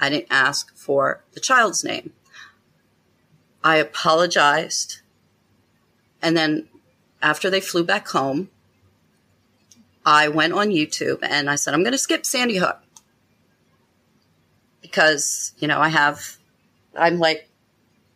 [0.00, 2.12] I didn't ask for the child's name.
[3.62, 5.00] I apologized.
[6.22, 6.68] And then
[7.22, 8.50] after they flew back home,
[10.04, 12.78] I went on YouTube and I said, I'm going to skip Sandy Hook
[14.80, 16.38] because, you know, I have,
[16.96, 17.48] I'm like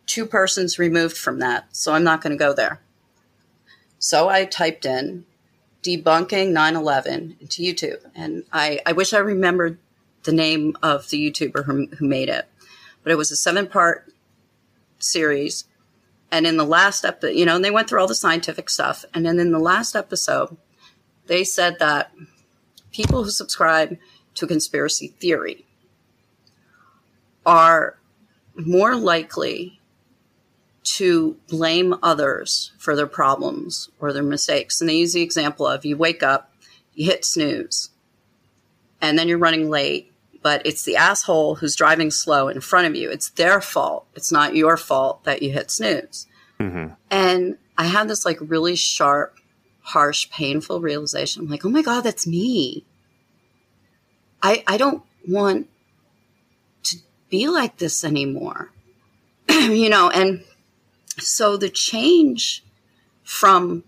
[0.05, 1.75] two persons removed from that.
[1.75, 2.81] So I'm not going to go there.
[3.99, 5.25] So I typed in
[5.83, 7.99] debunking 9 11 into YouTube.
[8.15, 9.77] And I, I wish I remembered
[10.23, 12.45] the name of the YouTuber who, who made it.
[13.03, 14.11] But it was a seven part
[14.99, 15.65] series.
[16.31, 19.05] And in the last episode, you know, and they went through all the scientific stuff.
[19.13, 20.57] And then in the last episode,
[21.27, 22.11] they said that
[22.91, 23.97] people who subscribe
[24.35, 25.65] to conspiracy theory
[27.45, 27.97] are
[28.55, 29.79] more likely
[30.83, 34.79] to blame others for their problems or their mistakes.
[34.79, 36.51] And they use the example of you wake up,
[36.93, 37.89] you hit snooze,
[39.01, 40.11] and then you're running late,
[40.45, 43.09] but it's the asshole who's driving slow in front of you.
[43.09, 44.05] It's their fault.
[44.13, 46.27] It's not your fault that you hit snooze.
[46.59, 46.93] Mm-hmm.
[47.09, 49.39] And I had this like really sharp,
[49.81, 51.41] harsh, painful realization.
[51.41, 52.85] I'm like, oh my God, that's me.
[54.43, 55.67] I, I don't want
[56.83, 56.97] to
[57.31, 58.69] be like this anymore.
[59.49, 60.43] you know, and
[61.17, 62.63] so the change
[63.23, 63.83] from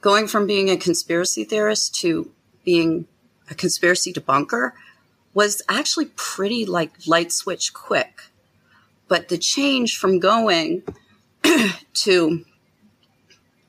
[0.00, 2.30] going from being a conspiracy theorist to
[2.64, 3.06] being
[3.50, 4.72] a conspiracy debunker
[5.34, 8.22] was actually pretty like light switch quick.
[9.08, 10.82] But the change from going
[11.94, 12.44] to,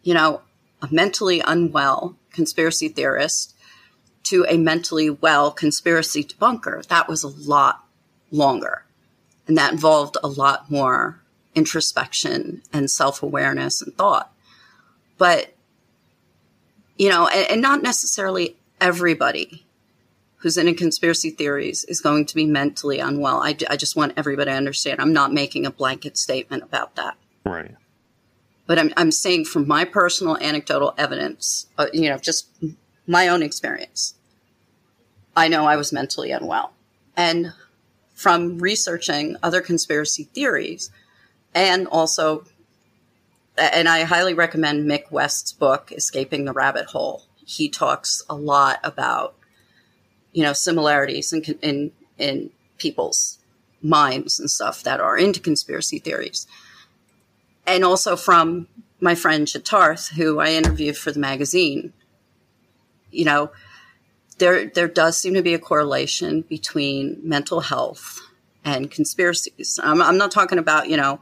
[0.04, 0.42] you know,
[0.82, 3.56] a mentally unwell conspiracy theorist
[4.24, 7.86] to a mentally well conspiracy debunker, that was a lot
[8.32, 8.86] longer.
[9.48, 11.22] And that involved a lot more
[11.56, 14.34] introspection and self awareness and thought.
[15.18, 15.54] But,
[16.98, 19.66] you know, and, and, not necessarily everybody
[20.44, 23.42] who's into conspiracy theories is going to be mentally unwell.
[23.42, 27.16] I, I just want everybody to understand I'm not making a blanket statement about that.
[27.46, 27.76] Right.
[28.68, 32.50] But I'm, I'm saying from my personal anecdotal evidence, uh, you know, just
[33.08, 34.16] my own experience,
[35.36, 36.74] I know I was mentally unwell.
[37.16, 37.54] And
[38.14, 40.92] from researching other conspiracy theories,
[41.56, 42.46] and also,
[43.58, 47.24] and I highly recommend Mick West's book, Escaping the Rabbit Hole.
[47.46, 49.36] He talks a lot about,
[50.34, 53.40] you know, similarities in, in, in people's
[53.82, 56.48] minds and stuff that are into conspiracy theories.
[57.66, 58.68] And also from
[59.00, 61.94] my friend Chatarth, who I interviewed for the magazine,
[63.12, 63.52] you know,
[64.40, 68.20] there there does seem to be a correlation between mental health
[68.66, 69.80] and conspiracies.
[69.84, 71.20] I'm, I'm not talking about, you know,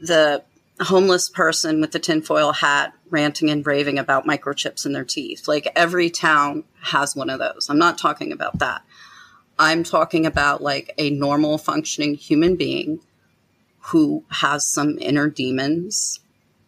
[0.00, 0.42] the
[0.80, 5.48] homeless person with the tinfoil hat ranting and raving about microchips in their teeth.
[5.48, 7.68] Like every town has one of those.
[7.68, 8.82] I'm not talking about that.
[9.58, 13.00] I'm talking about like a normal functioning human being
[13.80, 16.20] who has some inner demons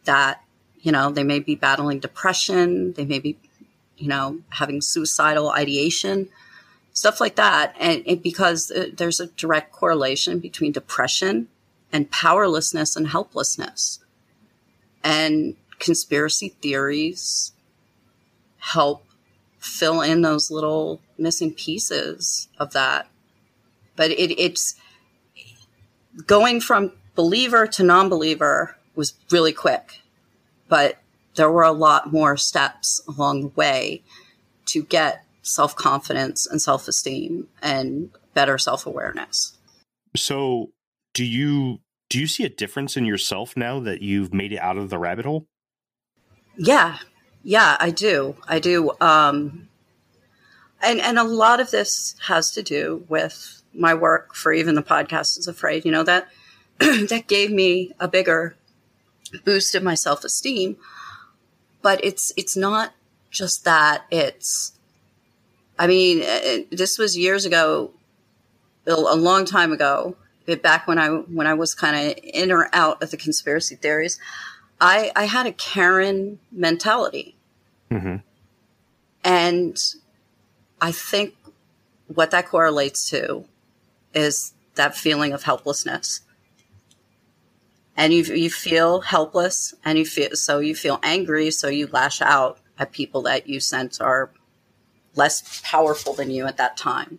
[0.04, 0.42] that,
[0.80, 3.38] you know, they may be battling depression, they may be,
[3.96, 6.28] you know, having suicidal ideation,
[6.92, 7.76] stuff like that.
[7.78, 11.48] And it, because uh, there's a direct correlation between depression
[11.92, 14.00] and powerlessness and helplessness.
[15.03, 17.53] And conspiracy theories
[18.59, 19.05] help
[19.59, 23.09] fill in those little missing pieces of that.
[23.96, 24.76] but it, it's
[26.26, 30.00] going from believer to non-believer was really quick,
[30.68, 30.96] but
[31.35, 34.03] there were a lot more steps along the way
[34.64, 39.59] to get self-confidence and self-esteem and better self-awareness.
[40.16, 40.70] So,
[41.14, 44.76] do you do you see a difference in yourself now that you've made it out
[44.76, 45.46] of the rabbit hole?
[46.56, 46.98] Yeah.
[47.42, 48.36] Yeah, I do.
[48.46, 48.92] I do.
[49.00, 49.68] Um
[50.82, 54.82] and and a lot of this has to do with my work for even the
[54.82, 56.28] podcast is afraid, you know, that
[56.78, 58.56] that gave me a bigger
[59.44, 60.76] boost in my self-esteem.
[61.82, 62.92] But it's it's not
[63.30, 64.04] just that.
[64.10, 64.72] It's
[65.78, 67.92] I mean, it, this was years ago,
[68.86, 70.16] a long time ago,
[70.62, 74.18] back when I when I was kind of in or out of the conspiracy theories.
[74.81, 77.37] I I had a Karen mentality,
[77.90, 78.16] mm-hmm.
[79.22, 79.76] and
[80.81, 81.35] I think
[82.07, 83.44] what that correlates to
[84.14, 86.22] is that feeling of helplessness.
[87.96, 92.22] And you you feel helpless, and you feel so you feel angry, so you lash
[92.22, 94.31] out at people that you sense are
[95.14, 97.18] less powerful than you at that time.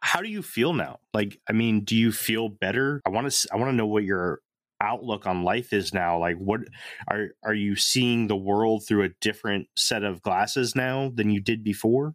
[0.00, 1.00] How do you feel now?
[1.12, 3.02] Like, I mean, do you feel better?
[3.06, 4.40] I want to I want to know what your
[4.80, 6.18] outlook on life is now.
[6.18, 6.60] Like, what
[7.08, 11.40] are are you seeing the world through a different set of glasses now than you
[11.40, 12.14] did before?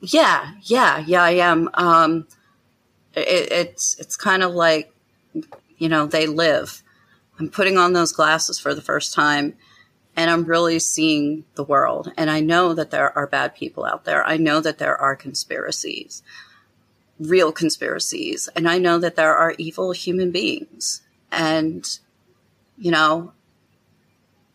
[0.00, 1.70] Yeah, yeah, yeah, I am.
[1.74, 2.28] Um,
[3.14, 4.92] it, it's it's kind of like
[5.78, 6.82] you know they live.
[7.38, 9.54] I'm putting on those glasses for the first time,
[10.16, 12.12] and I'm really seeing the world.
[12.16, 14.26] And I know that there are bad people out there.
[14.26, 16.22] I know that there are conspiracies,
[17.18, 21.02] real conspiracies, and I know that there are evil human beings.
[21.32, 21.86] And
[22.78, 23.32] you know,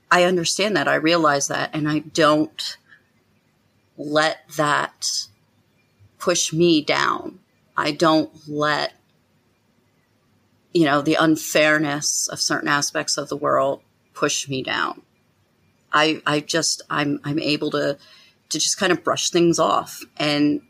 [0.10, 0.88] I understand that.
[0.88, 2.78] I realize that, and I don't
[3.98, 5.28] let that
[6.20, 7.40] push me down.
[7.76, 8.94] I don't let,
[10.74, 13.82] you know, the unfairness of certain aspects of the world
[14.14, 15.02] push me down.
[15.92, 17.98] I, I just, I'm, I'm able to,
[18.50, 20.62] to just kind of brush things off and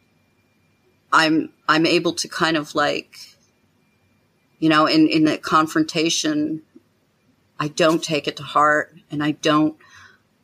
[1.14, 3.18] I'm, I'm able to kind of like,
[4.60, 6.62] you know, in, in the confrontation,
[7.60, 9.76] I don't take it to heart and I don't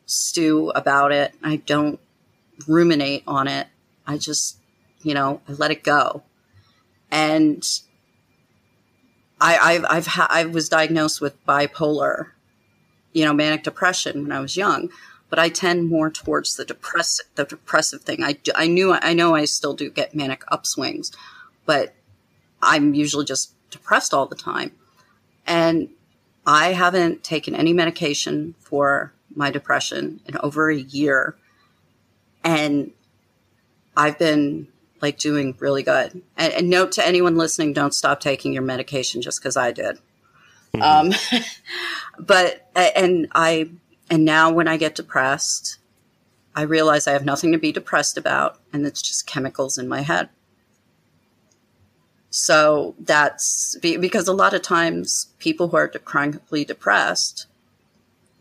[0.06, 1.34] stew about it.
[1.44, 2.00] I don't
[2.68, 3.68] ruminate on it.
[4.06, 4.58] I just
[5.08, 6.24] you know, I let it go.
[7.10, 7.66] And
[9.40, 12.32] I, I've, I've ha- I was diagnosed with bipolar,
[13.14, 14.90] you know, manic depression when I was young,
[15.30, 18.24] but I tend more towards the depressive, the depressive thing.
[18.24, 21.16] I, I knew, I know I still do get manic upswings,
[21.66, 21.94] but
[22.62, 24.72] I'm usually just depressed all the time.
[25.46, 25.90] And
[26.46, 31.36] I haven't taken any medication for my depression in over a year.
[32.44, 32.92] And
[33.96, 34.68] I've been
[35.02, 36.22] like doing really good.
[36.38, 40.00] And, and note to anyone listening, don't stop taking your medication just because I did.
[40.74, 40.82] Mm-hmm.
[40.82, 41.44] Um,
[42.20, 43.70] but and I
[44.10, 45.78] and now when I get depressed,
[46.56, 50.02] I realize I have nothing to be depressed about, and it's just chemicals in my
[50.02, 50.30] head.
[52.30, 57.48] So that's because a lot of times people who are chronically depressed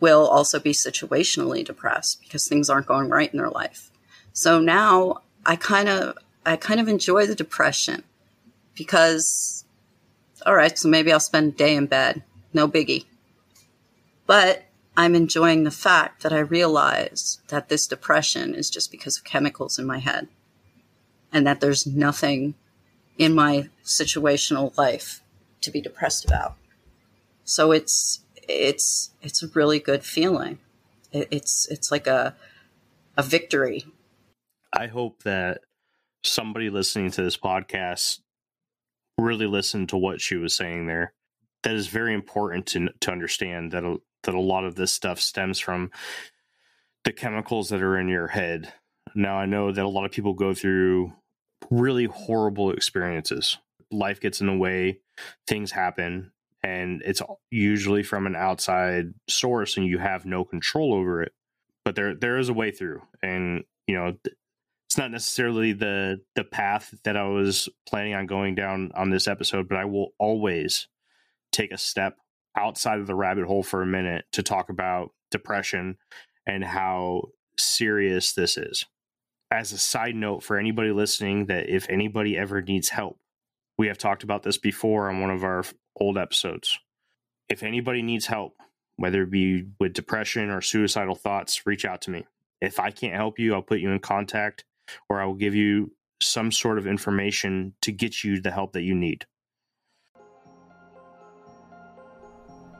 [0.00, 3.90] will also be situationally depressed because things aren't going right in their life.
[4.32, 8.04] So now I kind of I kind of enjoy the depression
[8.74, 9.64] because,
[10.44, 12.22] all right, so maybe I'll spend a day in bed.
[12.52, 13.06] No biggie.
[14.26, 14.65] But
[14.96, 19.78] I'm enjoying the fact that I realize that this depression is just because of chemicals
[19.78, 20.28] in my head
[21.32, 22.54] and that there's nothing
[23.18, 25.22] in my situational life
[25.60, 26.56] to be depressed about.
[27.44, 30.58] So it's, it's, it's a really good feeling.
[31.12, 32.34] it's, it's like a,
[33.16, 33.84] a victory.
[34.72, 35.60] I hope that
[36.24, 38.20] somebody listening to this podcast
[39.18, 41.12] really listened to what she was saying there.
[41.62, 43.82] That is very important to to understand that
[44.26, 45.90] that a lot of this stuff stems from
[47.04, 48.72] the chemicals that are in your head.
[49.14, 51.12] Now I know that a lot of people go through
[51.70, 53.58] really horrible experiences.
[53.90, 55.00] Life gets in the way,
[55.46, 61.22] things happen, and it's usually from an outside source and you have no control over
[61.22, 61.32] it.
[61.84, 64.16] But there there is a way through and you know
[64.86, 69.28] it's not necessarily the the path that I was planning on going down on this
[69.28, 70.88] episode, but I will always
[71.52, 72.18] take a step
[72.56, 75.96] outside of the rabbit hole for a minute to talk about depression
[76.46, 77.28] and how
[77.58, 78.86] serious this is.
[79.50, 83.18] As a side note for anybody listening that if anybody ever needs help,
[83.78, 85.64] we have talked about this before on one of our
[86.00, 86.78] old episodes.
[87.48, 88.56] If anybody needs help,
[88.96, 92.26] whether it be with depression or suicidal thoughts, reach out to me.
[92.60, 94.64] If I can't help you, I'll put you in contact
[95.08, 95.92] or I will give you
[96.22, 99.26] some sort of information to get you the help that you need.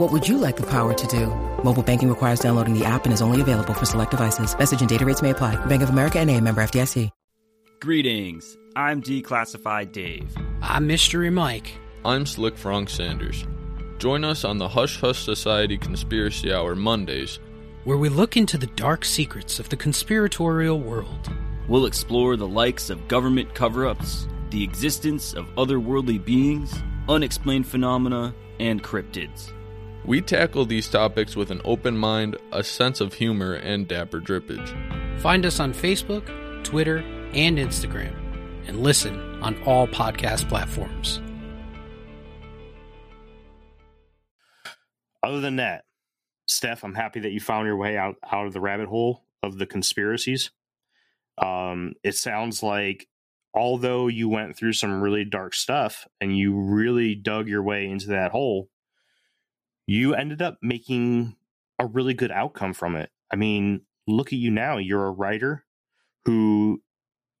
[0.00, 1.26] What would you like the power to do?
[1.62, 4.58] Mobile banking requires downloading the app and is only available for select devices.
[4.58, 5.62] Message and data rates may apply.
[5.66, 7.10] Bank of America and a member FDIC.
[7.80, 8.56] Greetings.
[8.76, 10.34] I'm Declassified Dave.
[10.62, 11.72] I'm Mystery Mike.
[12.02, 13.46] I'm Slick Frank Sanders.
[13.98, 17.38] Join us on the Hush Hush Society Conspiracy Hour Mondays,
[17.84, 21.30] where we look into the dark secrets of the conspiratorial world.
[21.68, 26.72] We'll explore the likes of government cover ups, the existence of otherworldly beings,
[27.06, 29.52] unexplained phenomena, and cryptids.
[30.04, 35.20] We tackle these topics with an open mind, a sense of humor, and dapper drippage.
[35.20, 36.24] Find us on Facebook,
[36.64, 36.98] Twitter,
[37.34, 38.16] and Instagram,
[38.66, 41.20] and listen on all podcast platforms.
[45.22, 45.84] Other than that,
[46.46, 49.58] Steph, I'm happy that you found your way out, out of the rabbit hole of
[49.58, 50.50] the conspiracies.
[51.36, 53.06] Um, it sounds like
[53.52, 58.08] although you went through some really dark stuff and you really dug your way into
[58.08, 58.70] that hole,
[59.90, 61.34] you ended up making
[61.80, 63.10] a really good outcome from it.
[63.32, 64.76] I mean, look at you now.
[64.76, 65.64] You're a writer
[66.26, 66.80] who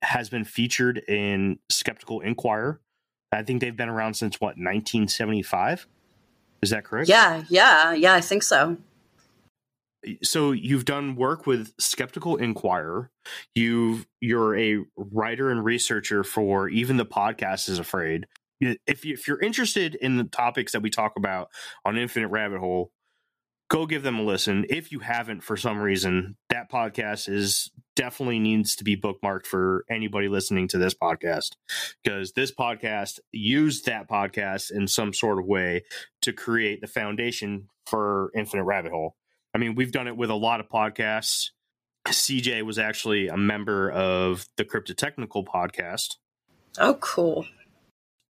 [0.02, 2.80] has been featured in Skeptical Inquirer.
[3.30, 5.86] I think they've been around since what, 1975?
[6.60, 7.08] Is that correct?
[7.08, 8.78] Yeah, yeah, yeah, I think so
[10.22, 13.10] so you've done work with skeptical inquirer
[13.54, 18.26] you you're a writer and researcher for even the podcast is afraid
[18.60, 21.48] if, you, if you're interested in the topics that we talk about
[21.84, 22.90] on infinite rabbit hole
[23.68, 28.38] go give them a listen if you haven't for some reason that podcast is definitely
[28.38, 31.52] needs to be bookmarked for anybody listening to this podcast
[32.02, 35.82] because this podcast used that podcast in some sort of way
[36.20, 39.14] to create the foundation for infinite rabbit hole
[39.54, 41.50] I mean, we've done it with a lot of podcasts.
[42.06, 46.16] CJ was actually a member of the Cryptotechnical podcast.
[46.78, 47.46] Oh, cool.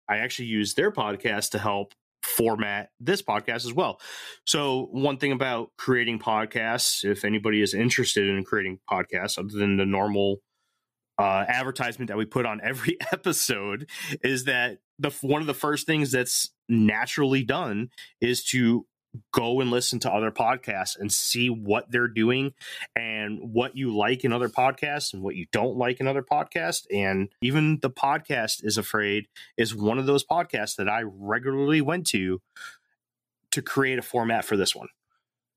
[0.09, 4.01] I actually use their podcast to help format this podcast as well.
[4.45, 9.77] So, one thing about creating podcasts, if anybody is interested in creating podcasts, other than
[9.77, 10.39] the normal
[11.19, 13.89] uh, advertisement that we put on every episode,
[14.23, 17.91] is that the one of the first things that's naturally done
[18.21, 18.87] is to
[19.33, 22.55] go and listen to other podcasts and see what they're doing
[22.95, 26.87] and what you like in other podcasts and what you don't like in other podcasts.
[26.93, 32.07] And even the podcast is afraid is one of those podcasts that I regularly went
[32.09, 32.41] to
[33.53, 34.89] to create a format for this one.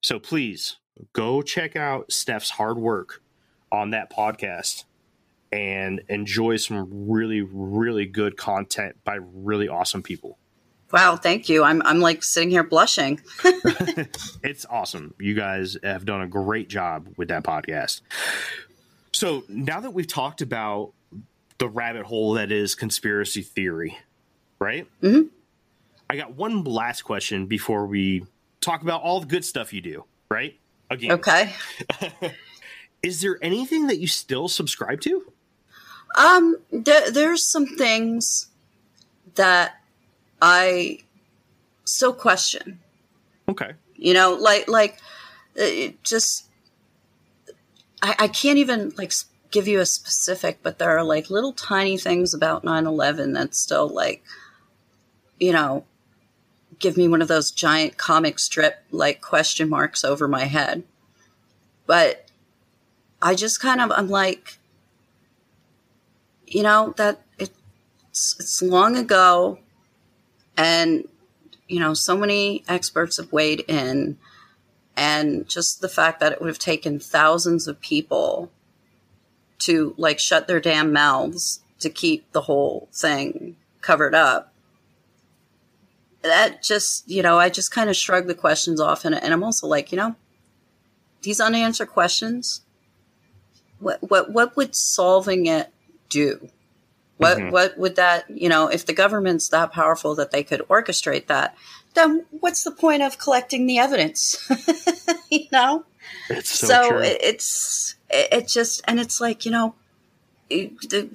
[0.02, 0.78] So please
[1.14, 3.22] go check out Steph's hard work
[3.72, 4.86] on that podcast
[5.52, 10.39] and enjoy some really, really good content by really awesome people.
[10.92, 11.64] Wow, thank you.
[11.64, 13.22] I'm I'm like sitting here blushing.
[14.44, 15.14] it's awesome.
[15.20, 18.02] You guys have done a great job with that podcast.
[19.12, 20.94] So now that we've talked about
[21.60, 23.98] the rabbit hole that is conspiracy theory,
[24.60, 24.88] right?
[25.02, 25.28] Mm-hmm.
[26.10, 28.26] I got one last question before we
[28.62, 30.58] talk about all the good stuff you do, right?
[30.90, 31.12] Again.
[31.12, 31.54] Okay.
[33.04, 35.32] is there anything that you still subscribe to?
[36.18, 38.48] Um, there, there's some things
[39.36, 39.79] that
[40.42, 41.00] I
[41.86, 42.80] still question.
[43.48, 43.72] Okay.
[43.96, 45.00] You know, like like
[45.58, 46.48] uh, it just
[48.02, 49.12] I, I can't even like
[49.52, 53.88] give you a specific, but there are like little tiny things about 9/11 that still
[53.88, 54.24] like
[55.40, 55.86] you know
[56.80, 60.84] give me one of those giant comic strip like question marks over my head.
[61.86, 62.30] But
[63.22, 64.60] I just kind of I'm like
[66.48, 69.60] you know that it's it's long ago
[70.60, 71.08] and,
[71.70, 74.18] you know, so many experts have weighed in.
[74.98, 78.52] And just the fact that it would have taken thousands of people
[79.60, 84.54] to like shut their damn mouths to keep the whole thing covered up.
[86.24, 89.06] That just, you know, I just kind of shrug the questions off.
[89.06, 90.16] And, and I'm also like, you know,
[91.22, 92.64] these unanswered questions,
[93.80, 95.72] what, what, what would solving it
[96.10, 96.50] do?
[97.20, 97.52] What mm-hmm.
[97.52, 101.56] what would that you know if the government's that powerful that they could orchestrate that?
[101.94, 104.50] Then what's the point of collecting the evidence?
[105.30, 105.86] you know.
[106.30, 109.76] It's so, so it, it's it, it just and it's like you know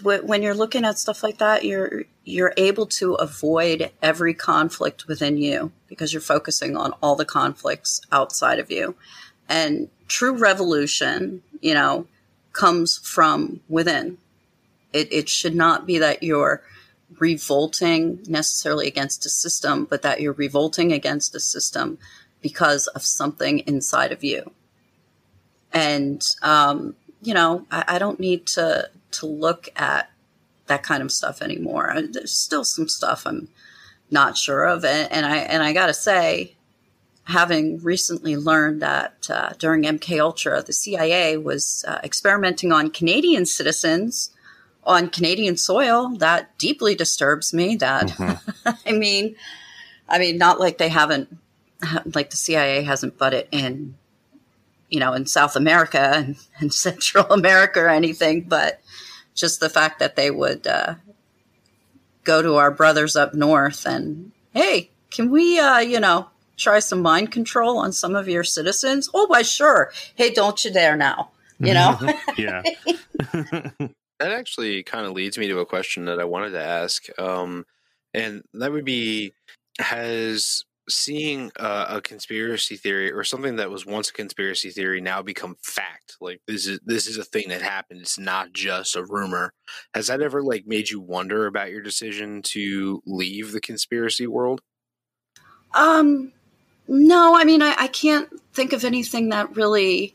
[0.02, 5.36] when you're looking at stuff like that, you're you're able to avoid every conflict within
[5.38, 8.94] you because you're focusing on all the conflicts outside of you.
[9.48, 12.06] And true revolution, you know,
[12.52, 14.18] comes from within.
[14.94, 16.62] It, it should not be that you're
[17.18, 21.98] revolting necessarily against a system, but that you're revolting against a system
[22.40, 24.52] because of something inside of you.
[25.72, 30.10] And, um, you know, I, I don't need to to look at
[30.66, 31.94] that kind of stuff anymore.
[32.10, 33.48] There's still some stuff I'm
[34.10, 36.54] not sure of, and, and I and I got to say,
[37.24, 43.46] having recently learned that uh, during MK Ultra, the CIA was uh, experimenting on Canadian
[43.46, 44.30] citizens
[44.86, 47.76] on Canadian soil, that deeply disturbs me.
[47.76, 48.70] That mm-hmm.
[48.86, 49.36] I mean,
[50.08, 51.36] I mean, not like they haven't,
[52.14, 53.94] like the CIA hasn't butted in,
[54.88, 58.80] you know, in South America and, and Central America or anything, but
[59.34, 60.94] just the fact that they would uh,
[62.24, 67.02] go to our brothers up north and hey can we uh, you know try some
[67.02, 71.30] mind control on some of your citizens oh why sure hey don't you dare now
[71.58, 71.98] you know
[72.36, 72.62] yeah
[74.20, 77.64] that actually kind of leads me to a question that i wanted to ask um,
[78.12, 79.32] and that would be
[79.78, 85.56] has seeing a conspiracy theory or something that was once a conspiracy theory now become
[85.62, 89.54] fact like this is this is a thing that happened it's not just a rumor
[89.94, 94.60] has that ever like made you wonder about your decision to leave the conspiracy world?
[95.72, 96.32] Um
[96.86, 100.14] no i mean i, I can't think of anything that really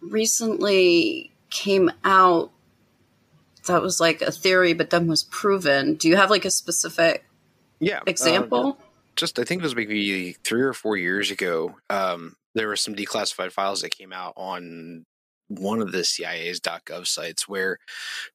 [0.00, 2.52] recently came out
[3.66, 7.24] that was like a theory but then was proven do you have like a specific
[7.80, 8.86] yeah example uh,
[9.16, 11.76] just I think it was maybe three or four years ago.
[11.90, 15.04] Um, there were some declassified files that came out on
[15.48, 17.78] one of the CIA's .gov sites where,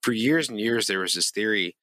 [0.02, 1.76] for years and years, there was this theory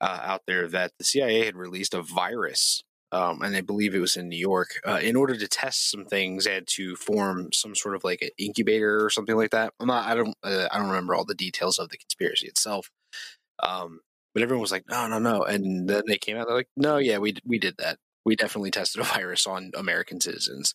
[0.00, 2.82] uh, out there that the CIA had released a virus.
[3.12, 4.80] Um, and I believe it was in New York.
[4.86, 8.30] Uh, in order to test some things, and to form some sort of like an
[8.36, 9.72] incubator or something like that.
[9.78, 10.08] I'm not.
[10.08, 10.34] I don't.
[10.42, 12.90] Uh, I don't remember all the details of the conspiracy itself.
[13.62, 14.00] Um,
[14.34, 16.46] but everyone was like, "No, no, no!" And then they came out.
[16.46, 20.20] They're like, "No, yeah, we we did that." we definitely tested a virus on American
[20.20, 20.74] citizens.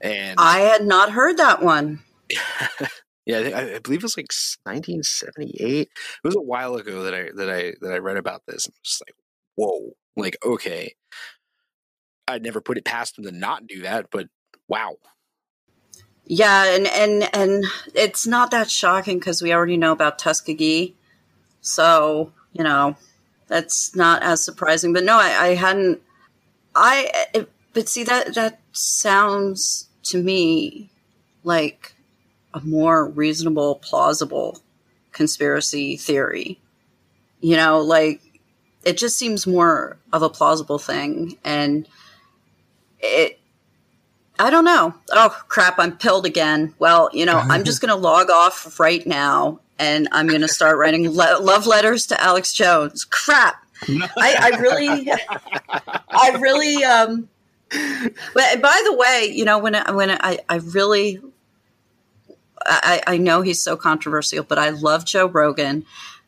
[0.00, 2.00] And I had not heard that one.
[3.26, 4.32] yeah, I, I, believe it was like
[4.64, 5.62] 1978.
[5.62, 5.88] It
[6.24, 8.66] was a while ago that I that I that I read about this.
[8.66, 9.14] I'm just like,
[9.56, 10.94] whoa, like okay.
[12.26, 14.28] I'd never put it past them to not do that, but
[14.68, 14.96] wow.
[16.24, 20.96] Yeah, and and and it's not that shocking because we already know about Tuskegee,
[21.60, 22.96] so you know
[23.50, 24.92] that's not as surprising.
[24.92, 26.00] But no, I, I hadn't
[26.74, 27.28] I
[27.72, 30.90] but see that that sounds to me
[31.44, 31.94] like
[32.54, 34.60] a more reasonable, plausible
[35.12, 36.60] conspiracy theory.
[37.40, 38.20] You know, like
[38.84, 41.88] it just seems more of a plausible thing and
[43.00, 43.38] it
[44.38, 44.94] I don't know.
[45.10, 46.74] Oh crap, I'm pilled again.
[46.78, 50.48] Well, you know, I'm just going to log off right now and I'm going to
[50.48, 53.04] start writing love letters to Alex Jones.
[53.04, 53.64] Crap.
[53.88, 55.10] I, I really,
[56.10, 57.30] I really, um,
[58.34, 61.18] but by the way, you know, when I, when I, I really,
[62.66, 65.86] I, I know he's so controversial, but I love Joe Rogan.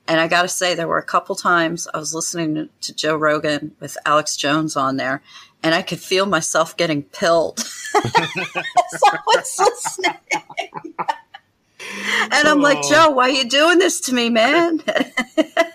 [0.09, 2.94] And I got to say, there were a couple times I was listening to, to,
[2.94, 5.22] Joe Rogan with Alex Jones on there,
[5.62, 7.61] and I could feel myself getting pilled.
[7.61, 10.18] Someone's listening.
[12.30, 12.62] and I'm oh.
[12.62, 14.80] like, Joe, why are you doing this to me, man?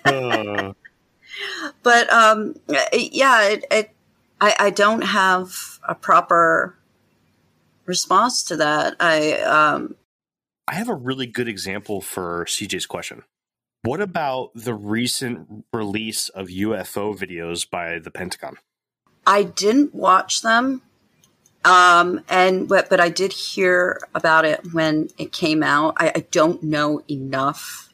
[0.06, 0.74] uh
[1.84, 2.56] but um,
[2.94, 3.92] yeah, it, it,
[4.40, 6.78] I, I don't have a proper
[7.86, 8.96] response to that.
[9.00, 9.96] I um,
[10.68, 13.24] I have a really good example for CJ's question.
[13.84, 18.58] What about the recent release of UFO videos by the Pentagon?
[19.26, 20.82] I didn't watch them,
[21.68, 25.96] um, and but, but I did hear about it when it came out.
[25.98, 27.88] I, I don't know enough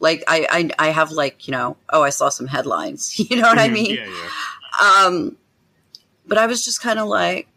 [0.00, 3.18] like I, I, I have like you know, oh, I saw some headlines.
[3.30, 3.74] You know what I mm-hmm.
[3.74, 3.94] mean?
[3.96, 5.06] Yeah, yeah.
[5.06, 5.36] Um,
[6.26, 7.48] but I was just kind of like,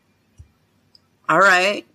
[1.28, 1.86] all right,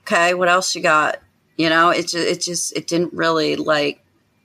[0.00, 1.18] okay, what else you got?
[1.56, 4.02] You know, it just, it just it didn't really like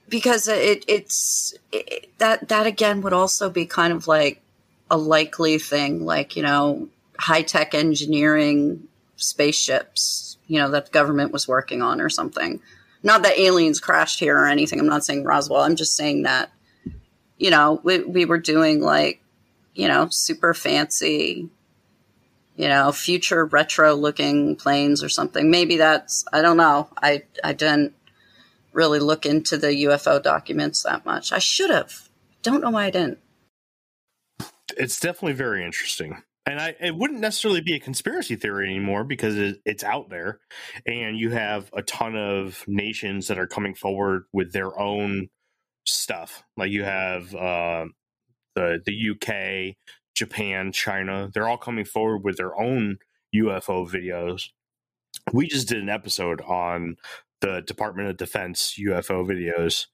[0.10, 4.42] because it it's it, that that again would also be kind of like
[4.92, 6.90] a likely thing, like you know,
[7.20, 12.62] high tech engineering spaceships, you know, that the government was working on or something.
[13.04, 14.80] Not that aliens crashed here or anything.
[14.80, 15.62] I'm not saying Roswell.
[15.62, 16.52] I'm just saying that,
[17.38, 19.22] you know, we, we were doing like,
[19.74, 21.50] you know, super fancy,
[22.56, 25.52] you know, future retro looking planes or something.
[25.52, 26.90] Maybe that's, I don't know.
[27.02, 27.94] I, I didn't
[28.74, 31.32] really look into the UFO documents that much.
[31.32, 32.10] I should have.
[32.42, 33.20] Don't know why I didn't.
[34.78, 36.22] It's definitely very interesting.
[36.48, 40.40] And I, it wouldn't necessarily be a conspiracy theory anymore because it, it's out there,
[40.86, 45.30] and you have a ton of nations that are coming forward with their own
[45.88, 46.44] stuff.
[46.56, 47.86] Like you have uh,
[48.54, 49.76] the the UK,
[50.16, 51.32] Japan, China.
[51.34, 52.98] They're all coming forward with their own
[53.36, 54.50] UFO videos.
[55.34, 56.98] We just did an episode on
[57.42, 59.88] the Department of Defense UFO videos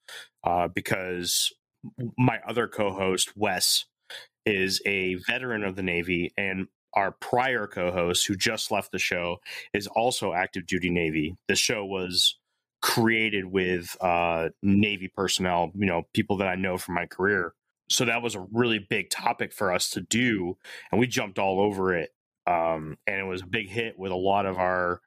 [0.43, 1.53] uh, because
[2.17, 3.85] my other co-host Wes
[4.45, 9.37] is a veteran of the Navy, and our prior co-host, who just left the show,
[9.73, 11.35] is also active duty Navy.
[11.47, 12.37] The show was
[12.81, 17.53] created with uh, Navy personnel, you know, people that I know from my career.
[17.89, 20.57] So that was a really big topic for us to do,
[20.91, 22.09] and we jumped all over it.
[22.47, 25.01] Um, and it was a big hit with a lot of our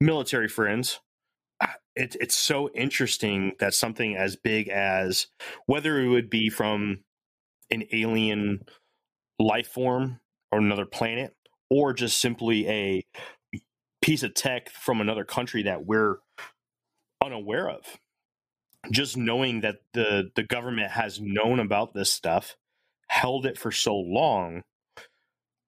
[0.00, 1.00] military friends.
[1.94, 5.26] It, it's so interesting that something as big as
[5.66, 7.00] whether it would be from
[7.70, 8.64] an alien
[9.38, 11.34] life form or another planet,
[11.70, 13.04] or just simply a
[14.02, 16.16] piece of tech from another country that we're
[17.22, 17.84] unaware of.
[18.90, 22.56] Just knowing that the the government has known about this stuff,
[23.08, 24.62] held it for so long,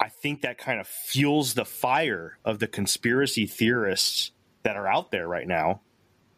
[0.01, 4.33] I think that kind of fuels the fire of the conspiracy theorists
[4.63, 5.83] that are out there right now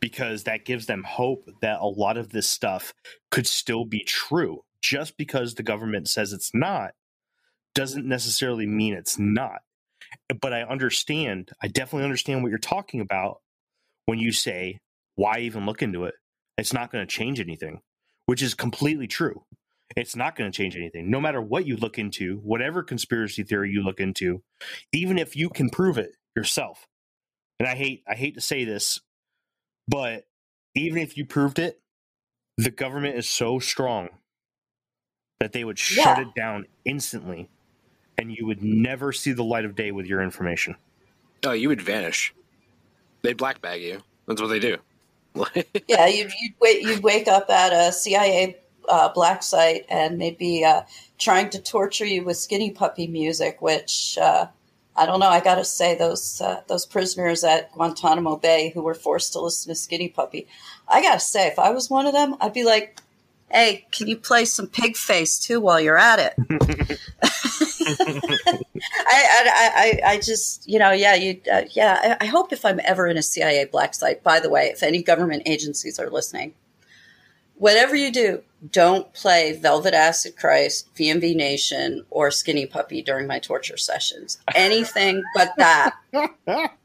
[0.01, 2.93] because that gives them hope that a lot of this stuff
[3.31, 4.65] could still be true.
[4.83, 6.93] Just because the government says it's not
[7.75, 9.61] doesn't necessarily mean it's not.
[10.41, 13.41] But I understand, I definitely understand what you're talking about
[14.07, 14.81] when you say,
[15.15, 16.15] why even look into it?
[16.59, 17.81] It's not going to change anything,
[18.27, 19.45] which is completely true.
[19.97, 21.11] It's not going to change anything.
[21.11, 24.43] No matter what you look into, whatever conspiracy theory you look into,
[24.93, 26.89] even if you can prove it yourself.
[27.59, 29.01] And I hate I hate to say this,
[29.87, 30.25] but
[30.75, 31.81] even if you proved it,
[32.57, 34.09] the government is so strong
[35.43, 36.21] that they would shut yeah.
[36.21, 37.49] it down instantly
[38.17, 40.77] and you would never see the light of day with your information.
[41.45, 42.33] Oh, you would vanish.
[43.23, 44.01] They black bag you.
[44.29, 44.77] That's what they do.
[45.89, 48.57] yeah, you'd, you'd, wait, you'd wake up at a CIA
[48.89, 50.83] uh, black site and they'd be uh,
[51.19, 54.47] trying to torture you with skinny puppy music, which uh,
[54.95, 55.27] I don't know.
[55.27, 59.41] I got to say, those uh, those prisoners at Guantanamo Bay who were forced to
[59.41, 60.47] listen to Skinny Puppy,
[60.87, 63.01] I got to say, if I was one of them, I'd be like,
[63.53, 66.35] "Hey, can you play some Pigface too while you're at it?"
[67.85, 68.65] I,
[69.07, 72.17] I, I, I, just, you know, yeah, you, uh, yeah.
[72.21, 74.23] I, I hope if I'm ever in a CIA black site.
[74.23, 76.55] By the way, if any government agencies are listening,
[77.55, 83.39] whatever you do, don't play Velvet Acid Christ, VNV Nation, or Skinny Puppy during my
[83.39, 84.39] torture sessions.
[84.55, 85.95] Anything but that.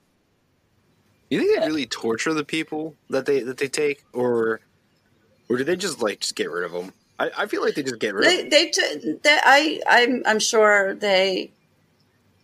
[1.29, 4.61] You think they really torture the people that they that they take, or
[5.49, 6.93] or do they just like just get rid of them?
[7.19, 10.23] I, I feel like they just get rid they, of they, t- they I I'm
[10.25, 11.51] I'm sure they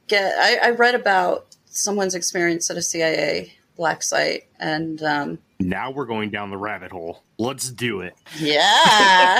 [0.07, 0.33] get.
[0.37, 6.05] I, I read about someone's experience at a CIA black site, and um, now we're
[6.05, 7.23] going down the rabbit hole.
[7.37, 8.15] Let's do it.
[8.37, 9.39] Yeah.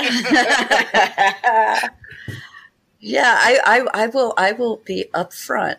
[3.00, 5.76] yeah, I, I, I will I will be upfront.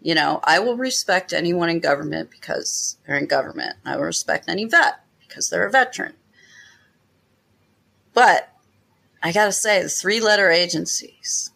[0.00, 3.76] You know, I will respect anyone in government because they're in government.
[3.84, 6.14] I will respect any vet because they're a veteran.
[8.14, 8.52] But
[9.22, 11.50] I got to say, the three letter agencies,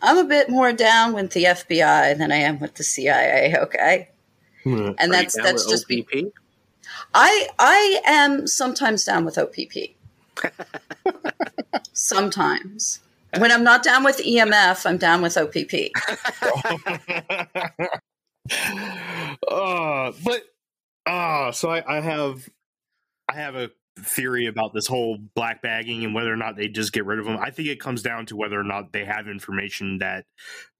[0.00, 4.08] I'm a bit more down with the FBI than I am with the CIA, okay?
[4.64, 4.90] Hmm.
[4.98, 6.10] And that's that's just OPP?
[6.10, 6.32] Be,
[7.14, 9.96] I I am sometimes down with OPP.
[11.92, 13.00] sometimes.
[13.38, 15.90] When I'm not down with EMF, I'm down with OPP.
[19.48, 20.42] uh, but
[21.06, 22.48] uh, so I, I have
[23.28, 26.92] I have a theory about this whole black bagging and whether or not they just
[26.92, 27.38] get rid of them.
[27.38, 30.24] I think it comes down to whether or not they have information that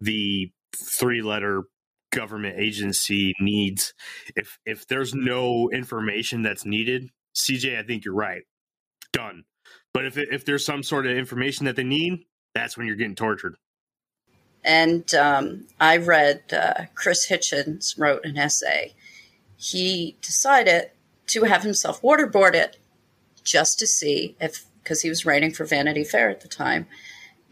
[0.00, 1.64] the three letter
[2.12, 3.94] government agency needs.
[4.36, 8.42] If if there's no information that's needed, CJ, I think you're right.
[9.12, 9.44] Done.
[9.92, 13.14] But if if there's some sort of information that they need, that's when you're getting
[13.14, 13.56] tortured.
[14.64, 18.94] And um, I read uh, Chris Hitchens wrote an essay.
[19.56, 20.90] He decided
[21.28, 22.74] to have himself waterboarded
[23.44, 26.86] just to see if, because he was writing for Vanity Fair at the time,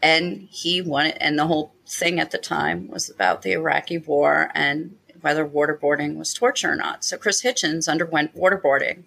[0.01, 4.49] and he wanted, and the whole thing at the time was about the Iraqi war
[4.53, 7.05] and whether waterboarding was torture or not.
[7.05, 9.03] So Chris Hitchens underwent waterboarding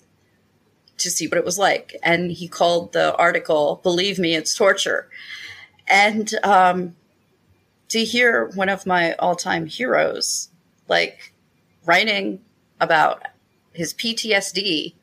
[0.98, 5.08] to see what it was like, and he called the article "Believe Me, It's Torture."
[5.88, 6.94] And um,
[7.88, 10.48] to hear one of my all-time heroes
[10.88, 11.32] like
[11.84, 12.40] writing
[12.80, 13.22] about
[13.72, 14.94] his PTSD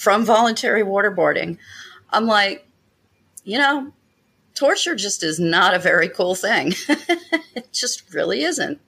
[0.00, 1.58] from voluntary waterboarding.
[2.08, 2.66] I'm like,
[3.44, 3.92] you know,
[4.54, 6.72] torture just is not a very cool thing.
[6.88, 8.80] it just really isn't.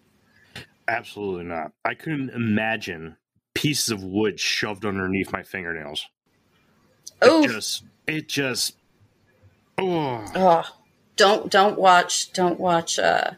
[0.89, 1.73] Absolutely not.
[1.85, 3.19] I couldn't imagine
[3.53, 6.07] pieces of wood shoved underneath my fingernails.
[7.21, 8.77] Oh, it just, it just,
[9.77, 10.25] oh.
[10.35, 10.65] oh,
[11.17, 13.33] don't don't watch don't watch uh,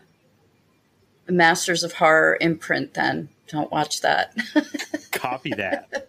[1.28, 2.94] Masters of Horror imprint.
[2.94, 4.32] Then don't watch that.
[5.10, 6.08] Copy that.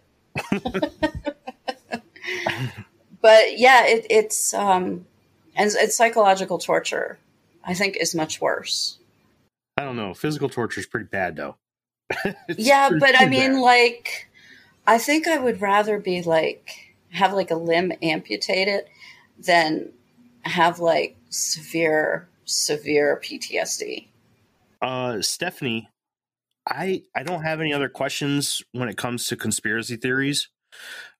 [3.20, 5.06] but yeah, it, it's um,
[5.54, 7.18] and it's psychological torture.
[7.64, 8.98] I think is much worse.
[9.76, 10.14] I don't know.
[10.14, 11.56] Physical torture is pretty bad, though.
[12.56, 13.60] yeah, but I mean, bad.
[13.60, 14.28] like,
[14.86, 18.84] I think I would rather be like have like a limb amputated
[19.38, 19.90] than
[20.42, 24.06] have like severe, severe PTSD.
[24.80, 25.88] Uh, Stephanie,
[26.68, 30.48] I I don't have any other questions when it comes to conspiracy theories.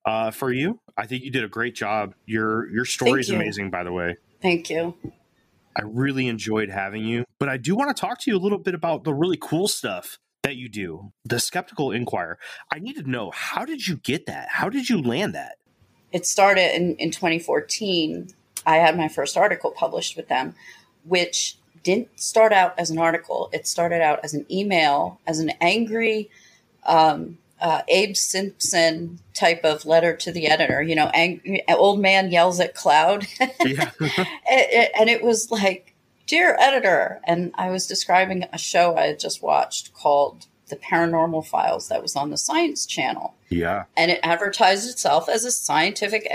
[0.07, 2.15] Uh, for you, I think you did a great job.
[2.25, 4.15] Your your story is amazing, by the way.
[4.41, 4.95] Thank you.
[5.75, 8.57] I really enjoyed having you, but I do want to talk to you a little
[8.57, 12.39] bit about the really cool stuff that you do, the Skeptical Inquirer.
[12.71, 14.47] I need to know how did you get that?
[14.49, 15.57] How did you land that?
[16.13, 18.29] It started in, in 2014.
[18.65, 20.55] I had my first article published with them,
[21.03, 23.49] which didn't start out as an article.
[23.51, 26.29] It started out as an email, as an angry
[26.85, 30.81] um, uh, Abe Simpson type of letter to the editor.
[30.81, 33.49] You know, ang- old man yells at cloud, and,
[34.49, 35.95] and it was like,
[36.25, 41.45] "Dear editor," and I was describing a show I had just watched called "The Paranormal
[41.45, 43.35] Files" that was on the Science Channel.
[43.49, 46.27] Yeah, and it advertised itself as a scientific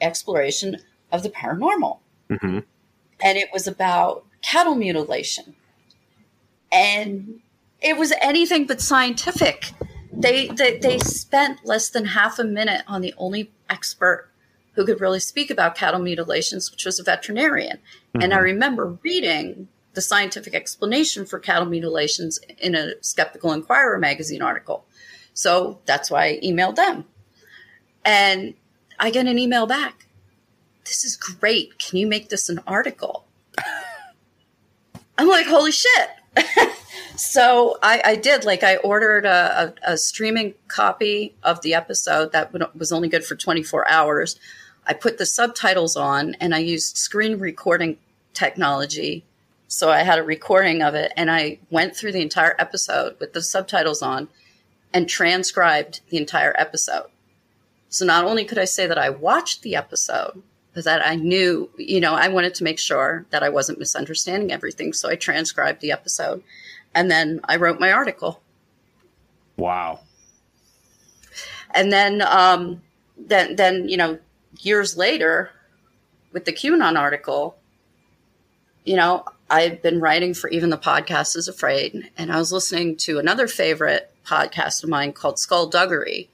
[0.00, 0.78] exploration
[1.12, 1.98] of the paranormal,
[2.30, 2.60] mm-hmm.
[3.20, 5.56] and it was about cattle mutilation,
[6.72, 7.40] and
[7.80, 9.72] it was anything but scientific
[10.12, 14.30] they, they they spent less than half a minute on the only expert
[14.72, 17.78] who could really speak about cattle mutilations, which was a veterinarian.
[17.78, 18.22] Mm-hmm.
[18.22, 18.44] And I mm-hmm.
[18.44, 24.84] remember reading the scientific explanation for cattle mutilations in a Skeptical Inquirer magazine article.
[25.34, 27.04] So that's why I emailed them.
[28.04, 28.54] And
[29.00, 30.06] I get an email back.
[30.84, 31.78] This is great.
[31.78, 33.26] Can you make this an article?
[35.18, 36.10] I'm like, holy shit.
[37.18, 38.44] So I, I, did.
[38.44, 43.24] Like, I ordered a, a, a, streaming copy of the episode that was only good
[43.24, 44.38] for 24 hours.
[44.86, 47.98] I put the subtitles on and I used screen recording
[48.34, 49.24] technology.
[49.66, 53.32] So I had a recording of it and I went through the entire episode with
[53.32, 54.28] the subtitles on
[54.94, 57.06] and transcribed the entire episode.
[57.88, 60.40] So not only could I say that I watched the episode,
[60.72, 64.52] but that I knew, you know, I wanted to make sure that I wasn't misunderstanding
[64.52, 64.92] everything.
[64.92, 66.44] So I transcribed the episode
[66.94, 68.42] and then I wrote my article.
[69.56, 70.00] Wow.
[71.74, 72.82] And then, um,
[73.16, 74.18] then, then you know,
[74.60, 75.50] years later,
[76.32, 77.56] with the QAnon article,
[78.84, 82.96] you know, I've been writing for even the podcast is afraid, and I was listening
[82.98, 86.28] to another favorite podcast of mine called Skullduggery,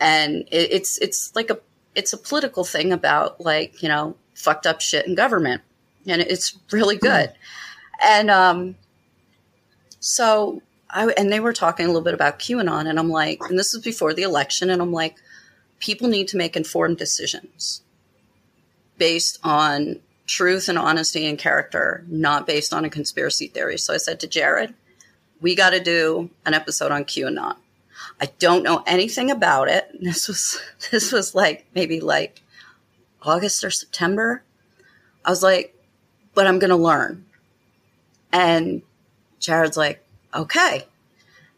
[0.00, 1.60] and it, it's it's like a
[1.94, 5.62] it's a political thing about like you know fucked up shit in government,
[6.06, 7.32] and it's really good.
[8.04, 8.76] And um,
[10.02, 13.58] so I, and they were talking a little bit about QAnon, and I'm like, and
[13.58, 15.16] this was before the election, and I'm like,
[15.78, 17.82] people need to make informed decisions
[18.98, 23.78] based on truth and honesty and character, not based on a conspiracy theory.
[23.78, 24.74] So I said to Jared,
[25.40, 27.56] we got to do an episode on QAnon.
[28.20, 29.88] I don't know anything about it.
[30.00, 32.42] This was this was like maybe like
[33.22, 34.42] August or September.
[35.24, 35.76] I was like,
[36.34, 37.24] but I'm going to learn.
[38.32, 38.82] And
[39.42, 40.02] Jared's like,
[40.34, 40.86] okay.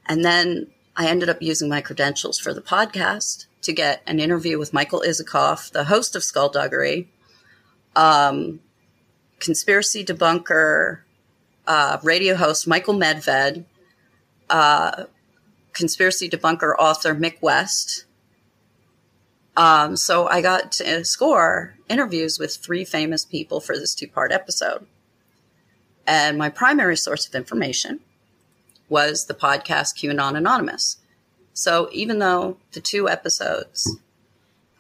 [0.07, 4.59] And then I ended up using my credentials for the podcast to get an interview
[4.59, 7.09] with Michael Isikoff, the host of Skullduggery,
[7.95, 8.61] um,
[9.39, 11.01] conspiracy debunker,
[11.67, 13.65] uh, radio host Michael Medved,
[14.51, 15.05] uh,
[15.73, 18.07] conspiracy debunker author Mick West.
[19.57, 24.33] Um, so I got to score interviews with three famous people for this two part
[24.33, 24.87] episode.
[26.07, 28.01] And my primary source of information
[28.89, 30.99] was the podcast QAnon Anonymous.
[31.53, 33.99] So even though the two episodes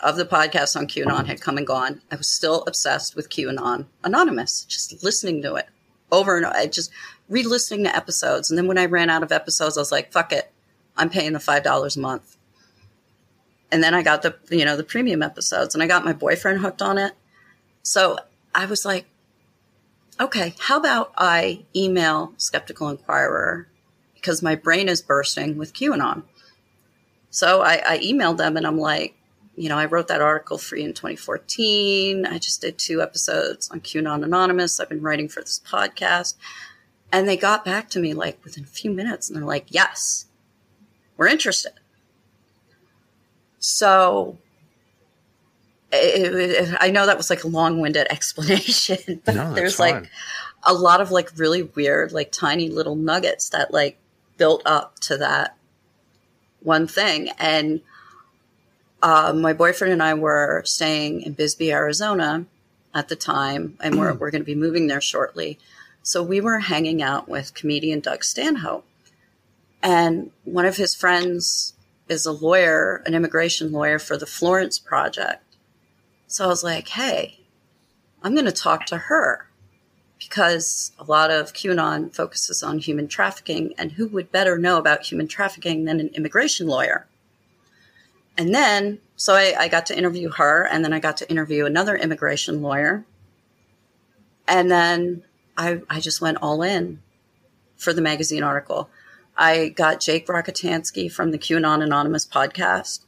[0.01, 3.87] of the podcast on QAnon had come and gone, I was still obsessed with QAnon
[4.03, 5.69] Anonymous, just listening to it
[6.13, 6.57] over and over.
[6.57, 6.91] I just
[7.29, 8.51] re-listening to episodes.
[8.51, 10.53] And then when I ran out of episodes, I was like, fuck it.
[10.97, 12.37] I'm paying the $5 a month.
[13.73, 16.61] And then I got the, you know, the premium episodes and I got my boyfriend
[16.61, 17.13] hooked on it.
[17.83, 18.19] So
[18.55, 19.07] I was like,
[20.21, 23.69] okay, how about I email Skeptical Inquirer
[24.15, 26.23] because my brain is bursting with QAnon.
[27.29, 29.15] So I, I emailed them and I'm like,
[29.55, 32.25] you know, I wrote that article for you in 2014.
[32.25, 34.81] I just did two episodes on QAnon Anonymous.
[34.81, 36.37] I've been writing for this podcast.
[37.13, 40.27] And they got back to me like within a few minutes and they're like, yes,
[41.17, 41.75] we're interested.
[43.59, 44.39] So
[45.95, 49.95] it, I know that was like a long winded explanation, but no, there's fine.
[49.95, 50.11] like
[50.65, 53.99] a lot of like really weird, like tiny little nuggets that like
[54.37, 55.57] built up to that
[56.61, 57.31] one thing.
[57.39, 57.81] And
[59.03, 62.47] uh, my boyfriend and I were staying in Bisbee, Arizona
[62.95, 65.59] at the time, and we're, we're going to be moving there shortly.
[66.03, 68.87] So we were hanging out with comedian Doug Stanhope.
[69.83, 71.75] And one of his friends
[72.09, 75.44] is a lawyer, an immigration lawyer for the Florence Project.
[76.35, 77.39] So I was like, hey,
[78.25, 79.47] I'm going to talk to her
[80.19, 85.05] because a lot of QAnon focuses on human trafficking, and who would better know about
[85.05, 87.07] human trafficking than an immigration lawyer?
[88.37, 91.67] And then, so I, I got to interview her, and then I got to interview
[91.67, 93.05] another immigration lawyer.
[94.49, 95.23] And then
[95.57, 97.01] I, I just went all in
[97.77, 98.91] for the magazine article.
[99.37, 103.05] I got Jake Rockatansky from the QAnon Anonymous podcast.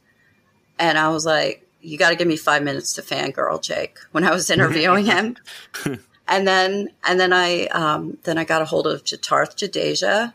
[0.79, 4.23] And I was like, you got to give me five minutes to fangirl Jake when
[4.23, 5.37] I was interviewing him.
[6.27, 10.33] and then, and then I, um, then I got a hold of Jitarth Jadeja.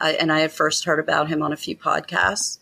[0.00, 2.58] I, and I had first heard about him on a few podcasts.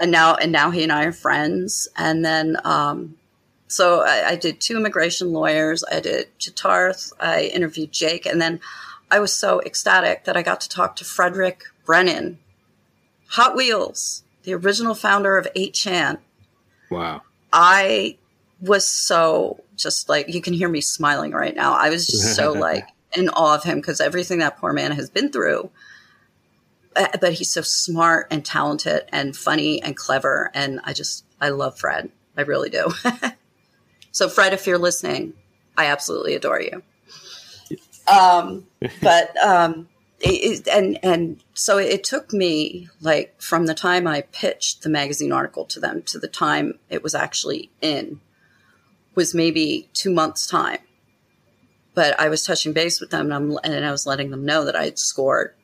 [0.00, 1.88] and now, and now he and I are friends.
[1.96, 3.16] And then, um,
[3.68, 5.84] so I, I, did two immigration lawyers.
[5.90, 7.12] I did Jitarth.
[7.20, 8.24] I interviewed Jake.
[8.24, 8.60] And then
[9.10, 12.38] I was so ecstatic that I got to talk to Frederick Brennan,
[13.30, 16.18] Hot Wheels, the original founder of 8chan.
[16.90, 17.22] Wow.
[17.52, 18.18] I
[18.60, 21.74] was so just like, you can hear me smiling right now.
[21.74, 25.10] I was just so like in awe of him because everything that poor man has
[25.10, 25.70] been through.
[26.94, 30.50] Uh, but he's so smart and talented and funny and clever.
[30.54, 32.10] And I just, I love Fred.
[32.36, 32.92] I really do.
[34.12, 35.34] so, Fred, if you're listening,
[35.76, 36.82] I absolutely adore you.
[38.08, 38.66] Um,
[39.02, 39.88] but um,
[40.20, 45.32] it, and and so it took me like from the time I pitched the magazine
[45.32, 48.20] article to them to the time it was actually in
[49.14, 50.78] was maybe two months time.
[51.94, 54.76] But I was touching base with them and, and I was letting them know that
[54.76, 55.54] I had scored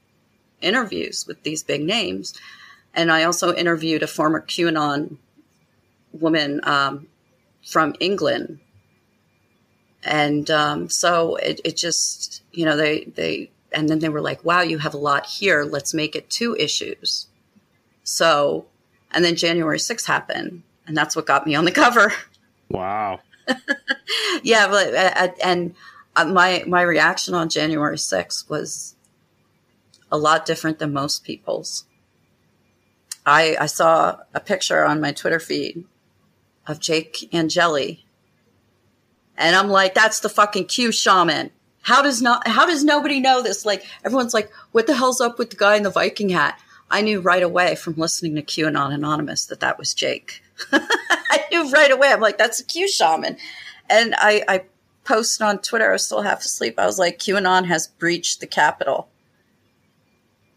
[0.62, 2.34] interviews with these big names,
[2.94, 5.16] and I also interviewed a former QAnon
[6.12, 7.08] woman um,
[7.66, 8.60] from England,
[10.04, 14.44] and um, so it, it just you know they they and then they were like,
[14.44, 15.64] wow, you have a lot here.
[15.64, 17.28] Let's make it two issues.
[18.04, 18.66] So,
[19.10, 22.12] and then January 6th happened, and that's what got me on the cover.
[22.68, 23.20] Wow.
[24.42, 25.74] yeah, but uh, and
[26.16, 28.94] uh, my my reaction on January 6th was
[30.10, 31.84] a lot different than most people's.
[33.26, 35.84] I I saw a picture on my Twitter feed
[36.66, 38.04] of Jake Angeli,
[39.36, 41.50] and I'm like, that's the fucking Q shaman.
[41.82, 43.64] How does not how does nobody know this?
[43.66, 46.58] Like everyone's like, what the hell's up with the guy in the Viking hat?
[46.90, 50.42] I knew right away from listening to QAnon Anonymous that that was Jake.
[50.72, 52.08] I knew right away.
[52.08, 53.38] I'm like, that's a Q shaman.
[53.88, 54.64] And I, I
[55.04, 56.78] posted on Twitter, I was still half asleep.
[56.78, 59.08] I was like, QAnon has breached the Capitol.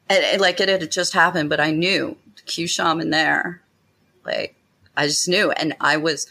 [0.09, 3.61] And, and like it had just happened, but I knew the Q shaman there.
[4.25, 4.55] Like,
[4.95, 5.51] I just knew.
[5.51, 6.27] And I was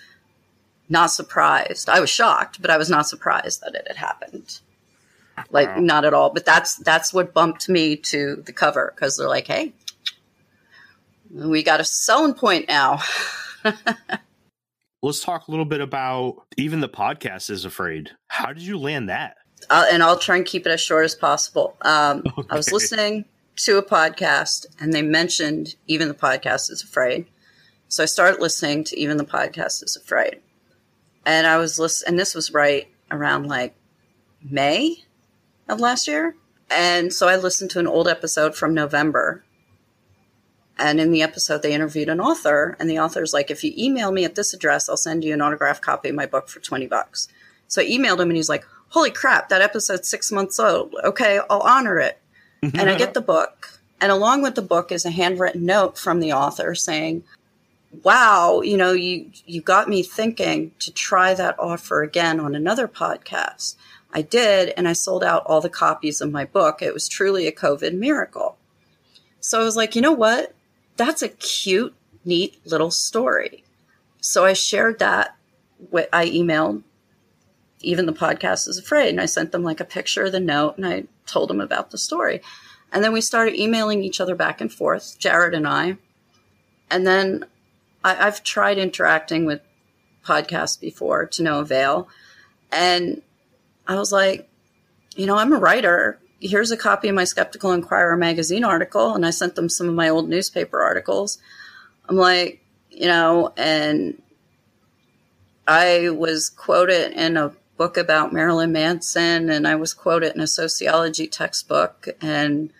[0.88, 1.88] not surprised.
[1.88, 4.60] I was shocked, but I was not surprised that it had happened
[5.50, 5.80] like wow.
[5.80, 6.30] not at all.
[6.30, 9.72] But that's that's what bumped me to the cover because they're like, hey,
[11.30, 13.00] we got a selling point now.
[15.02, 18.10] Let's talk a little bit about even the podcast is afraid.
[18.28, 19.36] How did you land that?
[19.68, 21.76] Uh, and I'll try and keep it as short as possible.
[21.82, 22.48] Um, okay.
[22.50, 23.24] I was listening
[23.56, 27.26] to a podcast and they mentioned even the podcast is afraid.
[27.88, 30.40] So I started listening to even the podcast is afraid.
[31.26, 33.74] And I was listening, and this was right around like
[34.42, 35.03] May
[35.68, 36.36] of last year.
[36.70, 39.44] And so I listened to an old episode from November.
[40.78, 44.10] And in the episode, they interviewed an author, and the author's like, if you email
[44.10, 46.88] me at this address, I'll send you an autographed copy of my book for 20
[46.88, 47.28] bucks.
[47.68, 50.96] So I emailed him, and he's like, holy crap, that episode's six months old.
[51.04, 52.18] Okay, I'll honor it.
[52.64, 52.80] Mm-hmm.
[52.80, 53.80] and I get the book.
[54.00, 57.24] And along with the book is a handwritten note from the author saying,
[58.02, 62.88] wow, you know, you, you got me thinking to try that offer again on another
[62.88, 63.76] podcast.
[64.14, 66.80] I did, and I sold out all the copies of my book.
[66.80, 68.56] It was truly a COVID miracle.
[69.40, 70.54] So I was like, you know what?
[70.96, 71.94] That's a cute,
[72.24, 73.64] neat little story.
[74.20, 75.36] So I shared that.
[76.12, 76.84] I emailed
[77.80, 80.76] even the podcast is afraid, and I sent them like a picture of the note,
[80.76, 82.40] and I told them about the story.
[82.92, 85.96] And then we started emailing each other back and forth, Jared and I.
[86.88, 87.44] And then
[88.04, 89.60] I, I've tried interacting with
[90.24, 92.08] podcasts before to no avail.
[92.70, 93.20] And
[93.86, 94.48] I was like,
[95.16, 96.18] you know, I'm a writer.
[96.40, 99.14] Here's a copy of my Skeptical Inquirer magazine article.
[99.14, 101.38] And I sent them some of my old newspaper articles.
[102.08, 102.60] I'm like,
[102.90, 104.20] you know, and
[105.66, 110.46] I was quoted in a book about Marilyn Manson and I was quoted in a
[110.46, 112.08] sociology textbook.
[112.20, 112.72] And,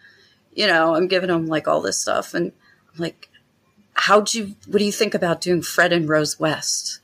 [0.55, 2.35] you know, I'm giving them like all this stuff.
[2.35, 2.53] And
[2.93, 3.29] I'm like,
[3.95, 7.01] how'd you, what do you think about doing Fred and Rose West?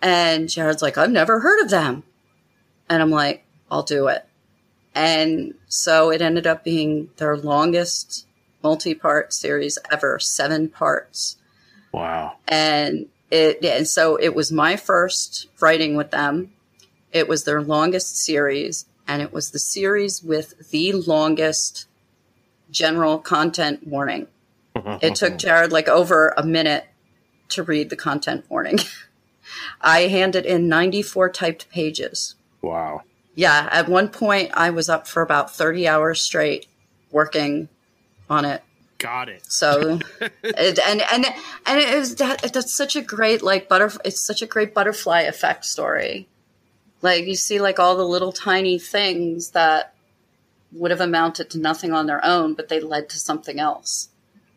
[0.00, 2.04] And Jared's like, I've never heard of them.
[2.88, 4.26] And I'm like, I'll do it.
[4.94, 8.26] And so it ended up being their longest
[8.62, 11.36] multi part series ever, seven parts.
[11.92, 12.36] Wow.
[12.48, 16.52] And it, and so it was my first writing with them.
[17.12, 21.86] It was their longest series, and it was the series with the longest
[22.70, 24.26] general content warning.
[24.74, 26.86] it took Jared like over a minute
[27.50, 28.78] to read the content warning.
[29.80, 32.34] I handed in 94 typed pages.
[32.66, 33.02] Wow.
[33.36, 36.66] Yeah, at one point I was up for about 30 hours straight
[37.12, 37.68] working
[38.28, 38.62] on it.
[38.98, 39.44] Got it.
[39.46, 41.26] So, it, and and
[41.66, 44.00] and it is that that's such a great like butterfly.
[44.06, 46.26] It's such a great butterfly effect story.
[47.02, 49.94] Like you see, like all the little tiny things that
[50.72, 54.08] would have amounted to nothing on their own, but they led to something else.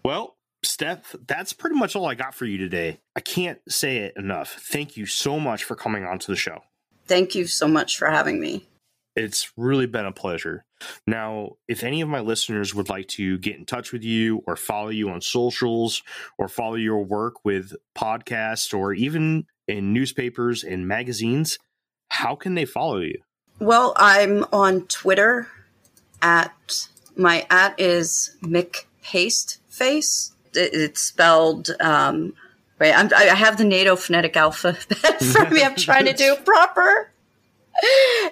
[0.05, 3.01] Well, Steph, that's pretty much all I got for you today.
[3.16, 4.53] I can't say it enough.
[4.53, 6.62] Thank you so much for coming on to the show.
[7.10, 8.68] Thank you so much for having me.
[9.16, 10.64] It's really been a pleasure.
[11.07, 14.55] Now, if any of my listeners would like to get in touch with you or
[14.55, 16.03] follow you on socials
[16.38, 21.57] or follow your work with podcasts or even in newspapers and magazines,
[22.12, 23.20] how can they follow you?
[23.60, 25.47] Well, I'm on Twitter
[26.22, 26.88] at
[27.18, 30.32] my at is McPasteface.
[30.53, 32.34] It's spelled um,
[32.80, 32.97] right.
[32.97, 35.63] I'm, I have the NATO phonetic alphabet for me.
[35.63, 37.11] I'm trying to do it proper.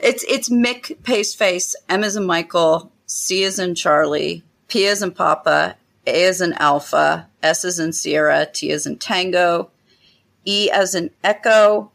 [0.01, 1.75] It's it's Mick Pasteface.
[1.87, 2.91] M is in Michael.
[3.05, 4.43] C is in Charlie.
[4.67, 5.77] P is in Papa.
[6.05, 7.27] A is in Alpha.
[7.43, 8.45] S is in Sierra.
[8.45, 9.69] T is in Tango.
[10.45, 11.91] E as in Echo.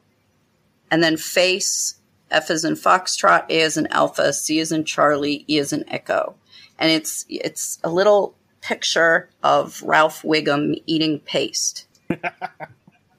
[0.91, 1.97] And then face.
[2.31, 3.45] F is in Foxtrot.
[3.51, 4.33] A is in Alpha.
[4.33, 5.45] C is in Charlie.
[5.49, 6.35] E is in Echo.
[6.79, 11.87] And it's it's a little picture of Ralph Wiggum eating paste.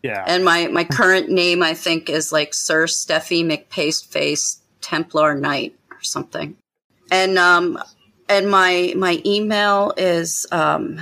[0.04, 0.26] Yeah.
[0.28, 6.02] And my, my current name, I think, is like Sir Steffi McPasteface Templar Knight or
[6.02, 6.58] something.
[7.10, 7.82] And um,
[8.28, 11.00] and my my email is um,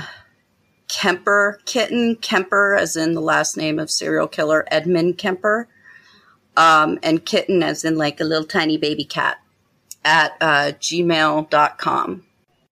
[0.87, 5.67] Kemper Kitten Kemper, as in the last name of serial killer Edmund Kemper,
[6.57, 9.37] um, and kitten as in like a little tiny baby cat
[10.03, 12.23] at uh, gmail.com.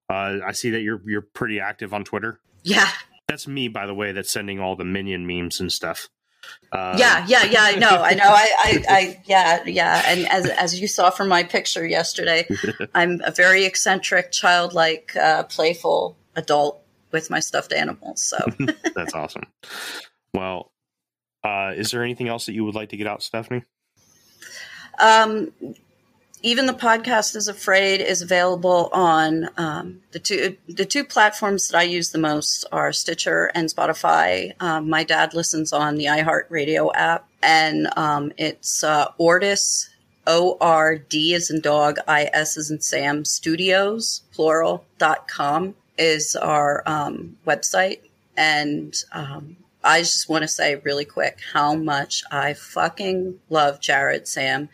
[0.09, 2.39] Uh, I see that you're you're pretty active on Twitter.
[2.63, 2.89] Yeah.
[3.29, 6.09] That's me, by the way, that's sending all the minion memes and stuff.
[6.71, 7.61] Uh, yeah, yeah, yeah.
[7.61, 8.23] I know, I know.
[8.25, 10.01] I, I, I, yeah, yeah.
[10.07, 12.47] And as as you saw from my picture yesterday,
[12.95, 18.23] I'm a very eccentric, childlike, uh, playful adult with my stuffed animals.
[18.23, 18.37] So
[18.95, 19.43] that's awesome.
[20.33, 20.71] Well,
[21.43, 23.63] uh, is there anything else that you would like to get out, Stephanie?
[24.99, 25.51] Um,
[26.41, 31.77] even the podcast is afraid is available on um, the two the two platforms that
[31.77, 34.53] I use the most are Stitcher and Spotify.
[34.61, 39.89] Um, my dad listens on the iHeartRadio app, and um, it's uh, Ordis
[40.27, 45.75] O R D is in dog I S is in Sam Studios plural dot com
[45.97, 47.99] is our um, website,
[48.37, 54.27] and um, I just want to say really quick how much I fucking love Jared,
[54.27, 54.69] Sam,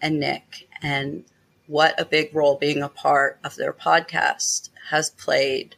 [0.00, 1.24] and Nick and
[1.66, 5.76] what a big role being a part of their podcast has played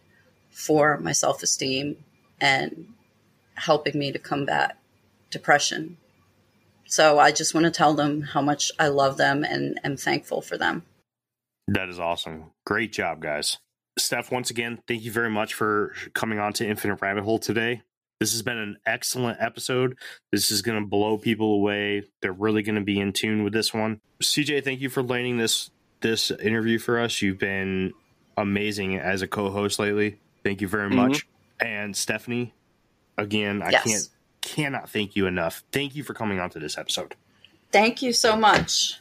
[0.50, 1.96] for my self esteem
[2.40, 2.86] and
[3.54, 4.78] helping me to combat
[5.30, 5.96] depression.
[6.86, 10.42] So I just want to tell them how much I love them and am thankful
[10.42, 10.84] for them.
[11.68, 12.50] That is awesome.
[12.66, 13.58] Great job, guys.
[13.98, 17.82] Steph, once again, thank you very much for coming on to Infinite Rabbit Hole today.
[18.20, 19.96] This has been an excellent episode.
[20.30, 22.04] This is going to blow people away.
[22.20, 24.00] They're really going to be in tune with this one.
[24.22, 25.70] CJ, thank you for landing this
[26.02, 27.22] this interview for us.
[27.22, 27.92] You've been
[28.36, 30.18] amazing as a co-host lately.
[30.44, 31.26] Thank you very much.
[31.26, 31.66] Mm-hmm.
[31.66, 32.52] And Stephanie,
[33.16, 33.84] again, I yes.
[33.84, 34.08] can't
[34.42, 35.62] cannot thank you enough.
[35.72, 37.14] Thank you for coming on to this episode.
[37.72, 39.00] Thank you so much.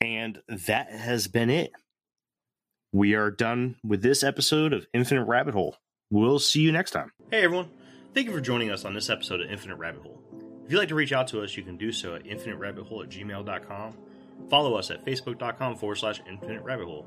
[0.00, 1.72] And that has been it.
[2.92, 5.76] We are done with this episode of Infinite Rabbit Hole.
[6.10, 7.12] We'll see you next time.
[7.30, 7.70] Hey everyone.
[8.14, 10.20] Thank you for joining us on this episode of Infinite Rabbit Hole.
[10.64, 13.10] If you'd like to reach out to us, you can do so at infiniterabbithole at
[13.10, 13.96] gmail.com.
[14.50, 17.06] Follow us at facebook.com forward slash infinite rabbit hole.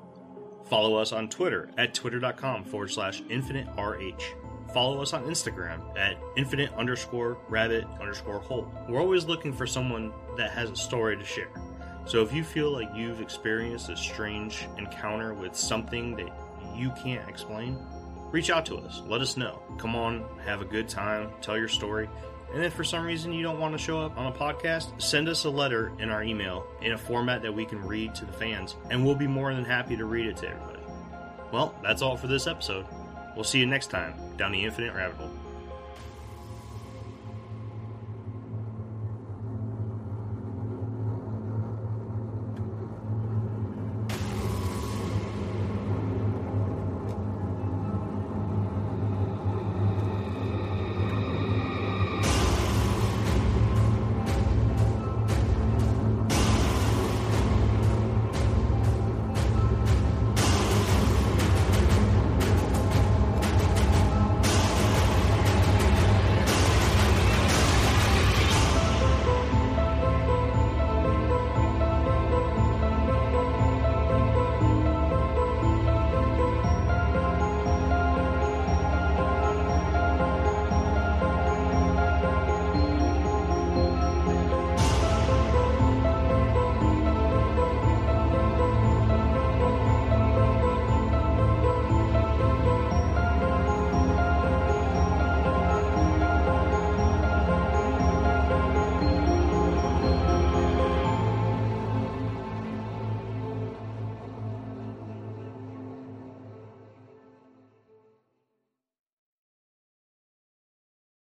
[0.69, 4.21] Follow us on Twitter at twitter.com forward slash infinite RH.
[4.73, 8.71] follow us on Instagram at infinite underscore rabbit underscore hole.
[8.87, 11.51] We're always looking for someone that has a story to share.
[12.05, 16.31] So if you feel like you've experienced a strange encounter with something that
[16.75, 17.77] you can't explain,
[18.31, 19.01] reach out to us.
[19.05, 19.61] Let us know.
[19.77, 22.09] Come on, have a good time, tell your story.
[22.53, 25.29] And if for some reason you don't want to show up on a podcast, send
[25.29, 28.33] us a letter in our email in a format that we can read to the
[28.33, 30.79] fans, and we'll be more than happy to read it to everybody.
[31.53, 32.85] Well, that's all for this episode.
[33.35, 35.40] We'll see you next time down the Infinite Rabbit Hole.